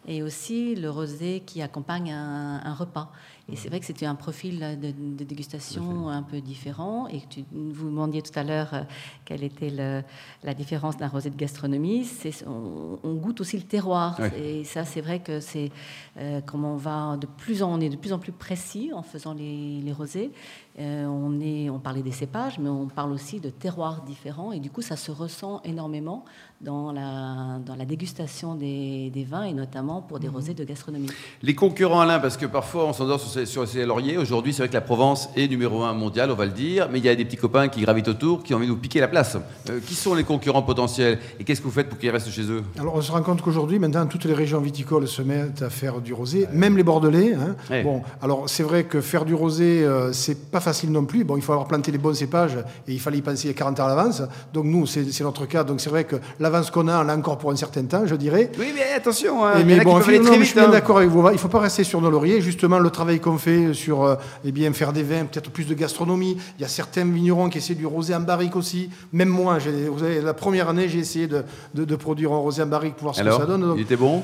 et 0.07 0.23
aussi 0.23 0.73
le 0.73 0.89
rosé 0.89 1.43
qui 1.45 1.61
accompagne 1.61 2.11
un 2.11 2.73
repas. 2.73 3.11
Et 3.51 3.55
c'est 3.55 3.69
vrai 3.69 3.79
que 3.79 3.85
c'était 3.85 4.07
un 4.07 4.15
profil 4.15 4.59
de, 4.81 5.23
dégustation 5.23 6.09
un 6.09 6.23
peu 6.23 6.41
différent. 6.41 7.07
Et 7.07 7.21
tu, 7.29 7.45
vous 7.51 7.89
demandiez 7.89 8.23
tout 8.23 8.37
à 8.37 8.43
l'heure 8.43 8.73
euh, 8.73 8.81
quelle 9.23 9.43
était 9.43 9.69
la 9.69 10.53
différence 10.55 10.97
d'un 10.97 11.07
rosé 11.07 11.29
de 11.29 11.35
gastronomie. 11.35 12.09
On, 12.47 12.97
on, 13.03 13.13
goûte 13.13 13.41
aussi 13.41 13.57
le 13.57 13.63
terroir. 13.63 14.19
Et 14.35 14.63
ça, 14.63 14.83
c'est 14.83 15.01
vrai 15.01 15.19
que 15.19 15.39
c'est 15.39 15.71
euh, 16.17 16.41
comme 16.41 16.65
on 16.65 16.75
va 16.75 17.17
de 17.17 17.27
plus 17.27 17.61
en, 17.61 17.77
on 17.77 17.81
est 17.81 17.89
de 17.89 17.97
plus 17.97 18.13
en 18.13 18.19
plus 18.19 18.31
précis 18.31 18.91
en 18.93 19.03
faisant 19.03 19.33
les, 19.33 19.79
les 19.79 19.93
rosés. 19.93 20.31
Euh, 20.79 21.05
on, 21.05 21.39
est, 21.39 21.69
on 21.69 21.79
parlait 21.79 22.01
des 22.01 22.11
cépages, 22.11 22.59
mais 22.59 22.69
on 22.69 22.87
parle 22.87 23.11
aussi 23.11 23.39
de 23.39 23.49
terroirs 23.49 24.01
différents. 24.01 24.51
Et 24.51 24.59
du 24.59 24.69
coup, 24.69 24.81
ça 24.81 24.95
se 24.95 25.11
ressent 25.11 25.61
énormément 25.63 26.25
dans 26.61 26.91
la, 26.91 27.59
dans 27.65 27.75
la 27.75 27.85
dégustation 27.85 28.55
des, 28.55 29.11
des 29.13 29.23
vins 29.23 29.43
et 29.43 29.53
notamment 29.53 30.01
pour 30.01 30.19
des 30.19 30.27
mhm. 30.27 30.35
rosés 30.35 30.53
de 30.53 30.63
gastronomie. 30.63 31.09
Les 31.43 31.53
concurrents, 31.53 31.99
Alain, 31.99 32.19
parce 32.19 32.37
que 32.37 32.45
parfois 32.45 32.85
on 32.85 32.93
s'endort 32.93 33.19
sur, 33.19 33.47
sur 33.47 33.67
ces 33.67 33.85
lauriers. 33.85 34.17
Aujourd'hui, 34.17 34.53
c'est 34.53 34.63
vrai 34.63 34.69
que 34.69 34.73
la 34.73 34.81
Provence 34.81 35.29
est 35.35 35.47
numéro 35.47 35.83
un 35.83 35.93
mondial, 35.93 36.31
on 36.31 36.35
va 36.35 36.45
le 36.45 36.51
dire, 36.51 36.87
mais 36.91 36.99
il 36.99 37.05
y 37.05 37.09
a 37.09 37.15
des 37.15 37.25
petits 37.25 37.37
copains 37.37 37.67
qui 37.67 37.81
gravitent 37.81 38.07
autour, 38.07 38.43
qui 38.43 38.53
ont 38.53 38.57
envie 38.57 38.67
de 38.67 38.71
nous 38.71 38.77
piquer 38.77 38.99
la 38.99 39.07
place. 39.07 39.37
Euh, 39.69 39.79
qui 39.85 39.95
sont 39.95 40.15
les 40.15 40.23
concurrents 40.23 40.63
potentiels 40.63 41.19
et 41.39 41.43
qu'est-ce 41.43 41.59
que 41.59 41.65
vous 41.65 41.73
faites 41.73 41.89
pour 41.89 41.99
qu'ils 41.99 42.09
restent 42.09 42.29
chez 42.29 42.49
eux? 42.49 42.63
Alors, 42.79 42.95
on 42.95 43.01
se 43.01 43.11
rend 43.11 43.21
compte 43.21 43.41
qu'aujourd'hui, 43.41 43.77
maintenant, 43.79 44.05
toutes 44.05 44.25
les 44.25 44.33
régions 44.33 44.61
viticoles 44.61 45.07
se 45.07 45.21
mettent 45.21 45.61
à 45.61 45.69
faire 45.69 45.99
du 46.01 46.13
rosé, 46.13 46.47
même 46.51 46.77
les 46.77 46.83
Bordelais. 46.83 47.33
Hein. 47.33 47.83
Bon, 47.83 48.01
alors 48.21 48.49
c'est 48.49 48.63
vrai 48.63 48.85
que 48.85 49.01
faire 49.01 49.25
du 49.25 49.33
rosé, 49.33 49.83
euh, 49.83 50.13
c'est 50.13 50.49
pas 50.49 50.59
facile 50.59 50.91
non 50.91 51.05
plus. 51.05 51.23
Bon, 51.23 51.35
il 51.35 51.41
faut 51.41 51.51
avoir 51.51 51.67
planté 51.67 51.91
les 51.91 51.97
bons 51.97 52.13
cépages 52.13 52.57
et 52.87 52.93
il 52.93 52.99
fallait 52.99 53.17
y 53.17 53.21
penser 53.21 53.53
40 53.53 53.79
ans 53.79 53.85
à 53.85 53.89
l'avance. 53.89 54.21
Donc 54.53 54.65
nous, 54.65 54.85
c'est 54.85 55.21
notre 55.21 55.45
cas. 55.45 55.63
Donc 55.63 55.81
c'est 55.81 55.89
vrai 55.89 56.05
que 56.05 56.15
l'avance 56.45 56.69
qu'on 56.69 56.87
a, 56.87 57.01
on 57.01 57.03
l'a 57.03 57.15
encore 57.15 57.39
pour 57.39 57.51
un 57.51 57.55
certain 57.55 57.83
temps, 57.85 58.05
je 58.05 58.15
dirais. 58.15 58.51
Oui, 58.59 58.67
mais 58.75 58.93
attention. 58.95 59.43
Hein, 59.45 59.63
mais 59.65 59.79
bon, 59.79 59.99
je 59.99 60.11
suis 60.11 60.53
bien 60.53 60.65
hein. 60.65 60.69
d'accord 60.69 60.99
avec 60.99 61.09
vous. 61.09 61.27
Il 61.29 61.33
ne 61.33 61.37
faut 61.37 61.47
pas 61.47 61.59
rester 61.59 61.83
sur 61.83 62.01
nos 62.01 62.11
lauriers. 62.11 62.39
Justement, 62.39 62.77
le 62.77 62.91
travail 62.91 63.19
qu'on 63.19 63.39
fait 63.39 63.73
sur 63.73 64.03
euh, 64.03 64.15
eh 64.43 64.51
bien, 64.51 64.71
faire 64.73 64.93
des 64.93 65.01
vins, 65.01 65.25
peut-être 65.25 65.49
plus 65.49 65.65
de 65.65 65.73
gastronomie. 65.73 66.37
Il 66.59 66.61
y 66.61 66.65
a 66.65 66.67
certains 66.67 67.05
vignerons 67.05 67.49
qui 67.49 67.57
essaient 67.57 67.73
du 67.73 67.87
rosé 67.87 68.13
en 68.13 68.19
barrique 68.19 68.55
aussi. 68.55 68.91
Même 69.11 69.29
moi, 69.29 69.57
vous 69.57 69.99
savez, 69.99 70.21
la 70.21 70.35
première 70.35 70.69
année, 70.69 70.87
j'ai 70.87 70.99
essayé 70.99 71.27
de, 71.27 71.43
de, 71.73 71.95
produire 71.95 72.31
un 72.31 72.37
rosé 72.37 72.61
en 72.61 72.67
barrique 72.67 72.95
pour 72.95 73.05
voir 73.05 73.15
ce 73.15 73.23
que 73.23 73.31
ça 73.31 73.45
donne. 73.45 73.73
il 73.75 73.81
était 73.81 73.95
bon? 73.95 74.21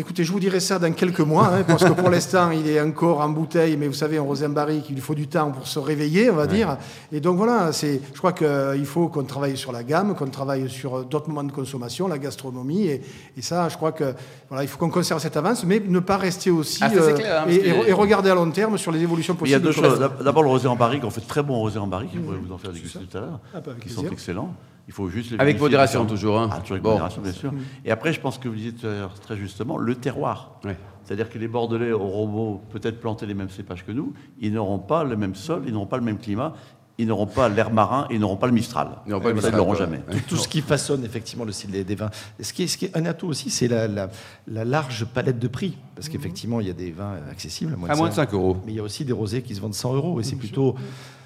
Écoutez, 0.00 0.22
je 0.22 0.30
vous 0.30 0.38
dirai 0.38 0.60
ça 0.60 0.78
dans 0.78 0.92
quelques 0.92 1.18
mois, 1.18 1.48
hein, 1.48 1.64
parce 1.66 1.82
que 1.82 1.90
pour 1.90 2.08
l'instant, 2.10 2.52
il 2.52 2.68
est 2.68 2.80
encore 2.80 3.18
en 3.18 3.30
bouteille, 3.30 3.76
mais 3.76 3.88
vous 3.88 3.94
savez, 3.94 4.20
en 4.20 4.24
rosé 4.24 4.46
en 4.46 4.50
barrique, 4.50 4.84
il 4.90 4.94
lui 4.94 5.02
faut 5.02 5.16
du 5.16 5.26
temps 5.26 5.50
pour 5.50 5.66
se 5.66 5.80
réveiller, 5.80 6.30
on 6.30 6.36
va 6.36 6.46
dire. 6.46 6.76
Et 7.10 7.18
donc 7.18 7.36
voilà, 7.36 7.72
c'est, 7.72 8.00
je 8.14 8.18
crois 8.18 8.32
qu'il 8.32 8.86
faut 8.86 9.08
qu'on 9.08 9.24
travaille 9.24 9.56
sur 9.56 9.72
la 9.72 9.82
gamme, 9.82 10.14
qu'on 10.14 10.28
travaille 10.28 10.70
sur 10.70 11.04
d'autres 11.04 11.26
moments 11.26 11.42
de 11.42 11.50
consommation, 11.50 12.06
la 12.06 12.18
gastronomie, 12.18 12.86
et, 12.86 13.02
ça, 13.40 13.68
je 13.68 13.76
crois 13.76 13.90
que 13.90 14.14
voilà, 14.48 14.62
il 14.62 14.68
faut 14.68 14.78
qu'on 14.78 14.88
conserve 14.88 15.20
cette 15.20 15.36
avance, 15.36 15.64
mais 15.64 15.82
ne 15.84 15.98
pas 15.98 16.16
rester 16.16 16.52
aussi 16.52 16.78
ah, 16.80 16.90
euh, 16.94 17.14
clair, 17.14 17.44
hein, 17.48 17.50
et, 17.50 17.92
regarder 17.92 18.30
à 18.30 18.36
long 18.36 18.52
terme 18.52 18.78
sur 18.78 18.92
les 18.92 19.02
évolutions 19.02 19.34
possibles. 19.34 19.58
Il 19.60 19.64
y 19.64 19.68
a 19.68 19.72
deux 19.72 19.72
choses. 19.72 19.98
D'abord, 19.98 20.44
le 20.44 20.48
rosé 20.48 20.68
en 20.68 20.76
barrique, 20.76 21.02
on 21.02 21.10
fait 21.10 21.22
de 21.22 21.26
très 21.26 21.42
bons 21.42 21.58
rosés 21.58 21.80
en 21.80 21.88
barrique, 21.88 22.14
mmh. 22.14 22.46
vous 22.46 22.54
en 22.54 22.58
faire 22.58 22.70
déguster 22.70 23.00
tout 23.00 23.18
à 23.18 23.20
l'heure, 23.20 23.40
ah, 23.52 23.60
bah, 23.66 23.72
qui 23.80 23.88
sont 23.88 24.06
excellents. 24.06 24.54
Il 24.88 24.94
faut 24.94 25.08
juste 25.10 25.30
les 25.32 25.38
Avec 25.38 25.60
modération 25.60 26.06
toujours. 26.06 26.40
Hein. 26.40 26.48
Ah, 26.50 26.56
avec 26.56 26.82
modération, 26.82 27.20
bien 27.20 27.32
sûr. 27.32 27.52
Et 27.84 27.90
après, 27.90 28.12
je 28.12 28.20
pense 28.20 28.38
que 28.38 28.48
vous 28.48 28.54
disiez 28.54 28.74
très 29.22 29.36
justement, 29.36 29.76
le 29.76 29.94
terroir. 29.94 30.58
C'est-à-dire 31.04 31.30
que 31.30 31.38
les 31.38 31.48
Bordelais 31.48 31.92
auront 31.92 32.60
peut-être 32.70 33.00
planté 33.00 33.24
les 33.24 33.34
mêmes 33.34 33.48
cépages 33.48 33.84
que 33.84 33.92
nous, 33.92 34.12
ils 34.40 34.52
n'auront 34.52 34.78
pas 34.78 35.04
le 35.04 35.16
même 35.16 35.34
sol, 35.34 35.62
ils 35.66 35.72
n'auront 35.72 35.86
pas 35.86 35.96
le 35.96 36.02
même 36.02 36.18
climat, 36.18 36.52
ils 36.98 37.06
n'auront 37.06 37.26
pas 37.26 37.48
l'air 37.48 37.70
marin, 37.70 38.06
ils 38.10 38.18
n'auront 38.18 38.36
pas 38.36 38.46
le 38.46 38.52
Mistral. 38.52 38.88
Ils 39.06 39.10
n'auront 39.10 39.22
pas 39.22 39.28
le 39.28 39.34
Mistral, 39.34 39.54
ils 39.54 39.56
l'auront 39.56 39.74
jamais. 39.74 40.00
Tout, 40.26 40.36
ce 40.36 40.48
qui 40.48 40.60
façonne 40.60 41.04
effectivement 41.04 41.44
le 41.44 41.52
style 41.52 41.70
des, 41.70 41.94
vins. 41.94 42.10
Ce 42.40 42.52
qui, 42.52 42.64
est, 42.64 42.66
ce 42.66 42.76
qui 42.76 42.86
est 42.86 42.96
un 42.96 43.06
atout 43.06 43.28
aussi, 43.28 43.50
c'est 43.50 43.68
la, 43.68 44.08
large 44.46 45.06
palette 45.06 45.38
de 45.38 45.48
prix. 45.48 45.78
Parce 45.94 46.08
qu'effectivement, 46.08 46.60
il 46.60 46.66
y 46.66 46.70
a 46.70 46.74
des 46.74 46.90
vins 46.90 47.14
accessibles 47.30 47.74
à 47.74 47.94
moins, 47.94 48.08
de, 48.08 48.14
5, 48.14 48.34
euros. 48.34 48.56
Mais 48.66 48.72
il 48.72 48.76
y 48.76 48.80
a 48.80 48.82
aussi 48.82 49.04
des 49.04 49.12
rosés 49.12 49.42
qui 49.42 49.54
se 49.54 49.60
vendent 49.60 49.74
100 49.74 49.94
euros. 49.94 50.20
Et 50.20 50.24
c'est 50.24 50.36
plutôt, 50.36 50.74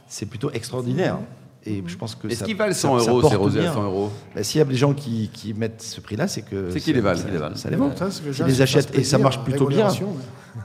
c'est 0.07 0.27
plutôt 0.27 0.51
extraordinaire. 0.51 1.19
Et 1.65 1.83
je 1.87 1.97
pense 1.97 2.15
que 2.15 2.29
Est-ce 2.29 2.45
qu'ils 2.45 2.57
valent 2.57 2.75
100 2.75 3.09
euros, 3.09 3.29
ces 3.29 3.37
rosés 3.37 3.67
à 3.67 3.73
100 3.73 3.85
euros 3.85 4.11
ben, 4.35 4.43
S'il 4.43 4.59
y 4.59 4.63
a 4.63 4.65
des 4.65 4.75
gens 4.75 4.95
qui, 4.95 5.31
qui 5.33 5.55
mettent 5.55 5.83
ce 5.83 6.01
prix-là, 6.01 6.27
c'est 6.29 6.43
que. 6.43 6.71
C'est 6.71 6.81
qu'ils 6.81 6.95
les 6.95 7.01
valent. 7.01 7.55
Ça, 7.55 7.71
les 7.71 7.77
vend. 7.77 7.93
Ils 8.41 8.45
les 8.45 8.63
achètent 8.63 8.97
et 8.97 9.05
ça 9.05 9.19
marche 9.19 9.43
plutôt 9.45 9.67
bien. 9.67 9.89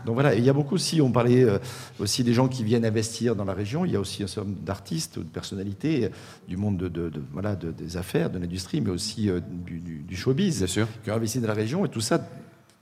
Donc 0.05 0.15
voilà, 0.15 0.35
il 0.35 0.43
y 0.43 0.49
a 0.49 0.53
beaucoup 0.53 0.75
aussi, 0.75 1.01
on 1.01 1.11
parlait 1.11 1.43
euh, 1.43 1.59
aussi 1.99 2.23
des 2.23 2.33
gens 2.33 2.47
qui 2.47 2.63
viennent 2.63 2.85
investir 2.85 3.35
dans 3.35 3.45
la 3.45 3.53
région. 3.53 3.85
Il 3.85 3.91
y 3.91 3.95
a 3.95 3.99
aussi 3.99 4.23
un 4.23 4.27
certain 4.27 4.49
nombre 4.49 4.61
d'artistes, 4.61 5.19
de 5.19 5.23
personnalités 5.23 6.05
euh, 6.05 6.09
du 6.47 6.57
monde 6.57 6.77
de, 6.77 7.11
voilà, 7.31 7.55
des 7.55 7.95
affaires, 7.95 8.29
de 8.29 8.37
l'industrie, 8.37 8.81
mais 8.81 8.89
aussi 8.89 9.29
euh, 9.29 9.39
du, 9.49 9.79
du, 9.79 10.15
showbiz 10.15 10.65
qui 11.03 11.11
ont 11.11 11.13
investi 11.13 11.39
dans 11.39 11.47
la 11.47 11.53
région. 11.53 11.85
Et 11.85 11.89
tout 11.89 12.01
ça 12.01 12.19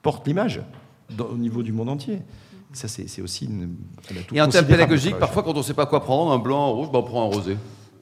porte 0.01 0.25
l'image 0.28 0.62
au 1.19 1.38
niveau 1.38 1.62
du 1.62 1.71
monde 1.71 1.89
entier. 1.89 2.21
Ça, 2.73 2.88
c'est 2.89 3.21
aussi 3.21 3.45
une, 3.45 3.75
Et 4.34 4.41
en 4.41 4.49
termes 4.49 4.65
pédagogiques, 4.65 5.17
parfois, 5.17 5.43
quand 5.43 5.54
on 5.54 5.60
ne 5.60 5.63
sait 5.63 5.73
pas 5.73 5.86
quoi 5.86 6.01
prendre, 6.01 6.32
un 6.32 6.39
blanc, 6.39 6.67
un 6.67 6.73
rouge, 6.73 6.91
ben, 6.91 6.99
on 6.99 7.04
prend 7.04 7.23
un 7.23 7.34
rosé. 7.34 7.56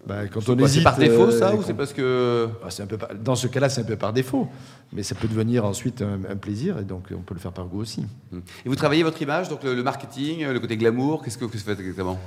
Bah, 0.06 0.28
quand 0.28 0.48
on 0.50 0.68
C'est 0.68 0.84
par 0.84 0.98
défaut, 0.98 1.32
ça, 1.32 1.56
ou 1.56 1.64
c'est 1.64 1.74
parce 1.74 1.94
que... 1.94 2.50
Bah, 2.62 2.70
un 2.78 2.86
peu 2.86 2.98
Dans 3.24 3.36
ce 3.36 3.48
cas-là, 3.48 3.70
c'est 3.70 3.82
un 3.82 3.86
peu 3.86 3.96
par 3.96 4.14
défaut. 4.14 4.48
Mais 4.92 5.04
ça 5.04 5.16
peut 5.16 5.28
devenir 5.28 5.66
ensuite 5.66 6.02
un, 6.02 6.36
plaisir, 6.36 6.78
et 6.80 6.84
donc 6.84 7.08
on 7.12 7.22
peut 7.22 7.34
le 7.34 7.40
faire 7.40 7.54
par 7.54 7.66
goût 7.66 7.82
aussi. 7.82 8.06
Et 8.66 8.70
vous 8.70 8.76
travaillez 8.76 9.04
votre 9.04 9.22
image, 9.22 9.50
donc 9.50 9.64
le, 9.64 9.74
le 9.74 9.84
marketing, 9.84 10.46
le 10.46 10.60
côté 10.60 10.78
glamour, 10.78 11.24
qu'est-ce 11.24 11.38
que 11.38 11.46
vous 11.46 11.52
faites 11.52 11.80
exactement? 11.80 12.20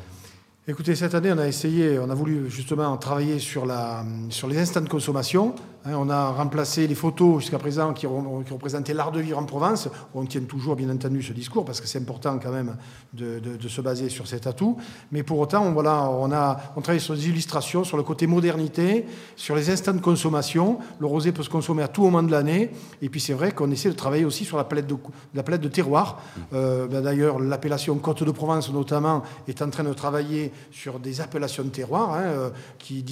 Écoutez, 0.69 0.97
cette 0.97 1.15
année, 1.15 1.31
on 1.33 1.39
a 1.39 1.47
essayé, 1.47 1.97
on 2.01 2.11
a 2.11 2.15
voulu 2.15 2.51
justement 2.51 2.97
travailler 2.97 3.39
sur, 3.39 3.67
la, 3.67 4.05
sur 4.31 4.49
les 4.49 4.59
instants 4.59 4.81
de 4.81 4.89
consommation. 4.89 5.55
Hein, 5.87 5.93
on 5.97 6.11
a 6.11 6.31
remplacé 6.31 6.89
les 6.89 6.97
photos 6.97 7.43
jusqu'à 7.43 7.59
présent 7.59 7.93
qui, 7.93 8.07
représentaient 8.07 8.93
l'art 8.93 9.13
de 9.13 9.21
vivre 9.21 9.39
en 9.39 9.45
Provence. 9.45 9.89
On 10.15 10.25
tient 10.25 10.41
toujours, 10.41 10.75
bien 10.75 10.91
entendu, 10.91 11.23
ce 11.23 11.33
discours 11.33 11.65
parce 11.65 11.81
que 11.81 11.87
c'est 11.87 12.01
important 12.01 12.41
quand 12.43 12.51
même 12.51 12.77
de, 13.13 13.69
se 13.69 13.81
baser 13.81 14.09
sur 14.09 14.27
cet 14.27 14.49
atout. 14.49 14.77
Mais 15.13 15.23
pour 15.23 15.39
autant, 15.39 15.65
on, 15.65 16.83
travaille 16.83 17.01
sur 17.01 17.15
des 17.15 17.29
illustrations, 17.29 17.85
sur 17.85 17.97
le 17.97 18.03
côté 18.03 18.27
modernité, 18.27 19.07
sur 19.37 19.55
les 19.55 19.71
instants 19.71 19.95
de 19.95 20.01
consommation. 20.01 20.79
Le 20.99 21.07
rosé 21.07 21.31
peut 21.31 21.45
se 21.45 21.51
consommer 21.51 21.85
à 21.85 21.89
tout 21.89 22.03
moment 22.03 22.23
de 22.23 22.33
l'année. 22.33 22.71
Et 23.01 23.09
puis 23.09 23.21
c'est 23.21 23.35
vrai 23.35 23.53
qu'on 23.53 23.71
essaie 23.71 23.91
de 23.91 23.95
travailler 23.95 24.25
aussi 24.25 24.45
sur 24.45 24.57
la 24.57 24.65
palette 24.65 24.89
de, 24.89 25.69
terroir. 25.69 26.21
Euh, 26.53 26.89
ben 26.89 27.03
D'ailleurs, 27.03 27.39
l'appellation 27.39 27.97
Côte 27.99 28.25
de 28.25 28.31
Provence, 28.33 28.73
notamment, 28.73 29.23
est 29.47 29.63
en 29.63 29.71
train 29.71 29.85
de 29.85 29.93
travailler 29.93 30.51
sur 30.73 30.99
des 30.99 31.21
appellations 31.21 31.63
de 31.63 31.69
terroir 31.69 32.15
hein, 32.15 32.23
euh, 32.25 32.51
qui, 32.81 33.05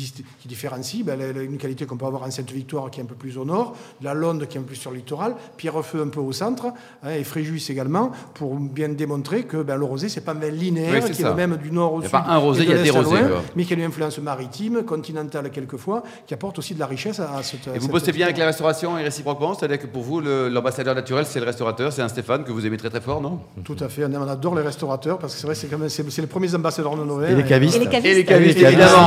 différencient 0.44 1.04
ben, 1.04 1.20
une 1.36 1.58
qualité 1.58 1.86
qu'on 1.86 1.96
peut 1.96 2.06
avoir 2.06 2.24
en 2.24 2.30
Qui 2.64 3.00
est 3.00 3.02
un 3.02 3.06
peu 3.06 3.14
plus 3.14 3.38
au 3.38 3.44
nord, 3.44 3.76
la 4.02 4.14
Londe 4.14 4.46
qui 4.46 4.56
est 4.56 4.60
un 4.60 4.62
peu 4.62 4.68
plus 4.68 4.76
sur 4.76 4.90
le 4.90 4.96
littoral, 4.96 5.34
Pierrefeu 5.56 6.02
un 6.02 6.08
peu 6.08 6.20
au 6.20 6.32
centre 6.32 6.66
hein, 7.02 7.10
et 7.10 7.24
Fréjus 7.24 7.70
également 7.70 8.10
pour 8.34 8.56
bien 8.56 8.88
démontrer 8.88 9.44
que 9.44 9.62
ben, 9.62 9.76
le 9.76 9.84
rosé 9.84 10.08
c'est 10.08 10.22
pas 10.22 10.32
un 10.32 10.34
vin 10.34 10.48
linéaire 10.48 11.04
qui 11.10 11.22
est 11.22 11.24
le 11.24 11.34
même 11.34 11.56
du 11.56 11.70
nord 11.70 11.94
au 11.94 12.02
sud. 12.02 12.10
Il 12.12 12.16
n'y 12.16 12.18
a 12.18 12.24
pas 12.24 12.32
un 12.32 12.38
rosé, 12.38 12.62
il 12.64 12.70
y 12.70 12.72
a 12.72 12.82
des 12.82 12.90
rosés. 12.90 13.16
mais 13.54 13.64
qui 13.64 13.74
a 13.74 13.76
une 13.76 13.82
influence 13.84 14.18
maritime, 14.18 14.82
continentale 14.82 15.50
quelquefois, 15.50 16.02
qui 16.26 16.34
apporte 16.34 16.58
aussi 16.58 16.74
de 16.74 16.80
la 16.80 16.86
richesse 16.86 17.20
à, 17.20 17.42
cette. 17.42 17.66
Et 17.74 17.78
vous 17.78 17.88
bossez 17.88 18.12
bien 18.12 18.26
avec 18.26 18.38
la 18.38 18.46
restauration 18.46 18.98
et 18.98 19.02
réciproquement, 19.02 19.54
c'est-à-dire 19.54 19.78
que 19.78 19.86
pour 19.86 20.02
vous 20.02 20.20
l'ambassadeur 20.20 20.94
naturel 20.94 21.26
c'est 21.26 21.40
le 21.40 21.46
restaurateur, 21.46 21.92
c'est 21.92 22.02
un 22.02 22.08
Stéphane 22.08 22.44
que 22.44 22.52
vous 22.52 22.66
aimez 22.66 22.76
très 22.76 22.90
très 22.90 23.00
fort, 23.00 23.20
non? 23.20 23.40
Tout 23.64 23.76
à 23.80 23.88
fait, 23.88 24.04
on 24.04 24.28
adore 24.28 24.54
les 24.54 24.62
restaurateurs 24.62 25.18
parce 25.18 25.34
que 25.34 25.40
c'est 25.40 25.46
vrai 25.46 25.88
c'est 25.88 26.10
c'est 26.10 26.22
les 26.22 26.28
premiers 26.28 26.54
ambassadeurs 26.54 26.96
de 26.96 27.04
Noël. 27.04 27.32
Et 27.32 27.34
les 27.36 27.44
cavistes. 27.44 27.76
Et 27.76 28.14
les 28.14 28.24
cavistes, 28.24 28.58
évidemment. 28.58 29.06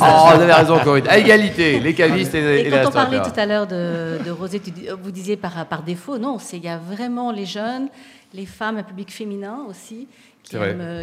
Oh, 0.00 0.36
vous 0.36 0.42
avez 0.42 0.52
raison, 0.52 0.78
Corinne. 0.78 1.08
À 1.08 1.18
égalité, 1.18 1.80
les 1.80 1.94
cavistes 1.94 2.34
et, 2.34 2.66
et, 2.66 2.70
quand 2.92 3.00
on 3.00 3.02
parlait 3.02 3.22
tout 3.22 3.40
à 3.40 3.46
l'heure 3.46 3.66
de, 3.66 4.18
de 4.24 4.30
Rosé, 4.30 4.60
vous 5.02 5.10
disiez 5.10 5.36
par, 5.36 5.66
par 5.66 5.82
défaut, 5.82 6.18
non, 6.18 6.38
il 6.52 6.64
y 6.64 6.68
a 6.68 6.78
vraiment 6.78 7.32
les 7.32 7.46
jeunes, 7.46 7.88
les 8.34 8.46
femmes, 8.46 8.76
un 8.78 8.82
public 8.82 9.10
féminin 9.12 9.64
aussi, 9.68 10.08
qui, 10.42 10.56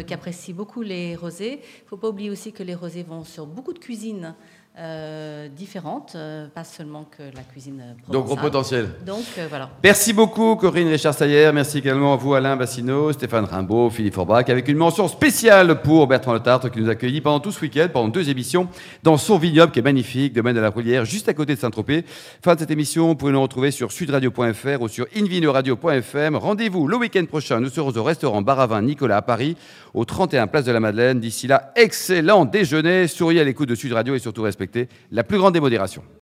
qui 0.06 0.14
apprécient 0.14 0.54
beaucoup 0.54 0.82
les 0.82 1.16
rosés. 1.16 1.60
Il 1.62 1.84
ne 1.84 1.88
faut 1.88 1.96
pas 1.96 2.08
oublier 2.08 2.30
aussi 2.30 2.52
que 2.52 2.62
les 2.62 2.74
rosés 2.74 3.02
vont 3.02 3.24
sur 3.24 3.46
beaucoup 3.46 3.72
de 3.72 3.78
cuisines. 3.78 4.34
Euh, 4.78 5.48
différentes, 5.48 6.12
euh, 6.16 6.48
pas 6.54 6.62
seulement 6.62 7.06
que 7.16 7.22
la 7.22 7.42
cuisine 7.50 7.82
provençale. 8.02 8.12
Donc 8.12 8.26
gros 8.26 8.36
potentiel. 8.36 8.90
Donc 9.06 9.24
euh, 9.38 9.46
voilà. 9.48 9.70
Merci 9.82 10.12
beaucoup 10.12 10.54
Corinne 10.56 10.88
Richard-Sayer, 10.88 11.50
merci 11.54 11.78
également 11.78 12.12
à 12.12 12.16
vous 12.16 12.34
Alain 12.34 12.56
Bassino, 12.56 13.10
Stéphane 13.10 13.46
Rimbaud, 13.46 13.88
Philippe 13.88 14.12
Forbach, 14.12 14.50
avec 14.50 14.68
une 14.68 14.76
mention 14.76 15.08
spéciale 15.08 15.80
pour 15.80 16.06
Bertrand 16.06 16.34
Letartre 16.34 16.70
qui 16.70 16.78
nous 16.78 16.90
a 16.90 16.92
accueillis 16.92 17.22
pendant 17.22 17.40
tout 17.40 17.52
ce 17.52 17.62
week-end, 17.62 17.86
pendant 17.90 18.08
deux 18.08 18.28
émissions, 18.28 18.68
dans 19.02 19.16
son 19.16 19.38
vignoble 19.38 19.72
qui 19.72 19.78
est 19.78 19.82
magnifique, 19.82 20.34
domaine 20.34 20.54
de 20.54 20.60
la 20.60 20.70
Bruyère, 20.70 21.06
juste 21.06 21.30
à 21.30 21.32
côté 21.32 21.54
de 21.54 21.58
Saint-Tropez. 21.58 22.04
Fin 22.42 22.54
de 22.54 22.60
cette 22.60 22.70
émission, 22.70 23.06
vous 23.06 23.14
pouvez 23.14 23.32
nous 23.32 23.40
retrouver 23.40 23.70
sur 23.70 23.92
sudradio.fr 23.92 24.82
ou 24.82 24.88
sur 24.88 25.06
invinoradio.fm. 25.16 26.36
Rendez-vous 26.36 26.86
le 26.86 26.98
week-end 26.98 27.24
prochain, 27.24 27.60
nous 27.60 27.70
serons 27.70 27.96
au 27.96 28.02
restaurant 28.02 28.42
Baravin 28.42 28.82
Nicolas 28.82 29.16
à 29.16 29.22
Paris, 29.22 29.56
au 29.94 30.04
31 30.04 30.48
Place 30.48 30.66
de 30.66 30.72
la 30.72 30.80
Madeleine. 30.80 31.18
D'ici 31.18 31.46
là, 31.46 31.72
excellent 31.76 32.44
déjeuner, 32.44 33.08
souriez 33.08 33.40
à 33.40 33.44
l'écoute 33.44 33.70
de 33.70 33.74
Sud 33.74 33.94
Radio 33.94 34.14
et 34.14 34.18
surtout 34.18 34.42
respectez 34.42 34.65
la 35.10 35.24
plus 35.24 35.38
grande 35.38 35.54
démodération. 35.54 36.02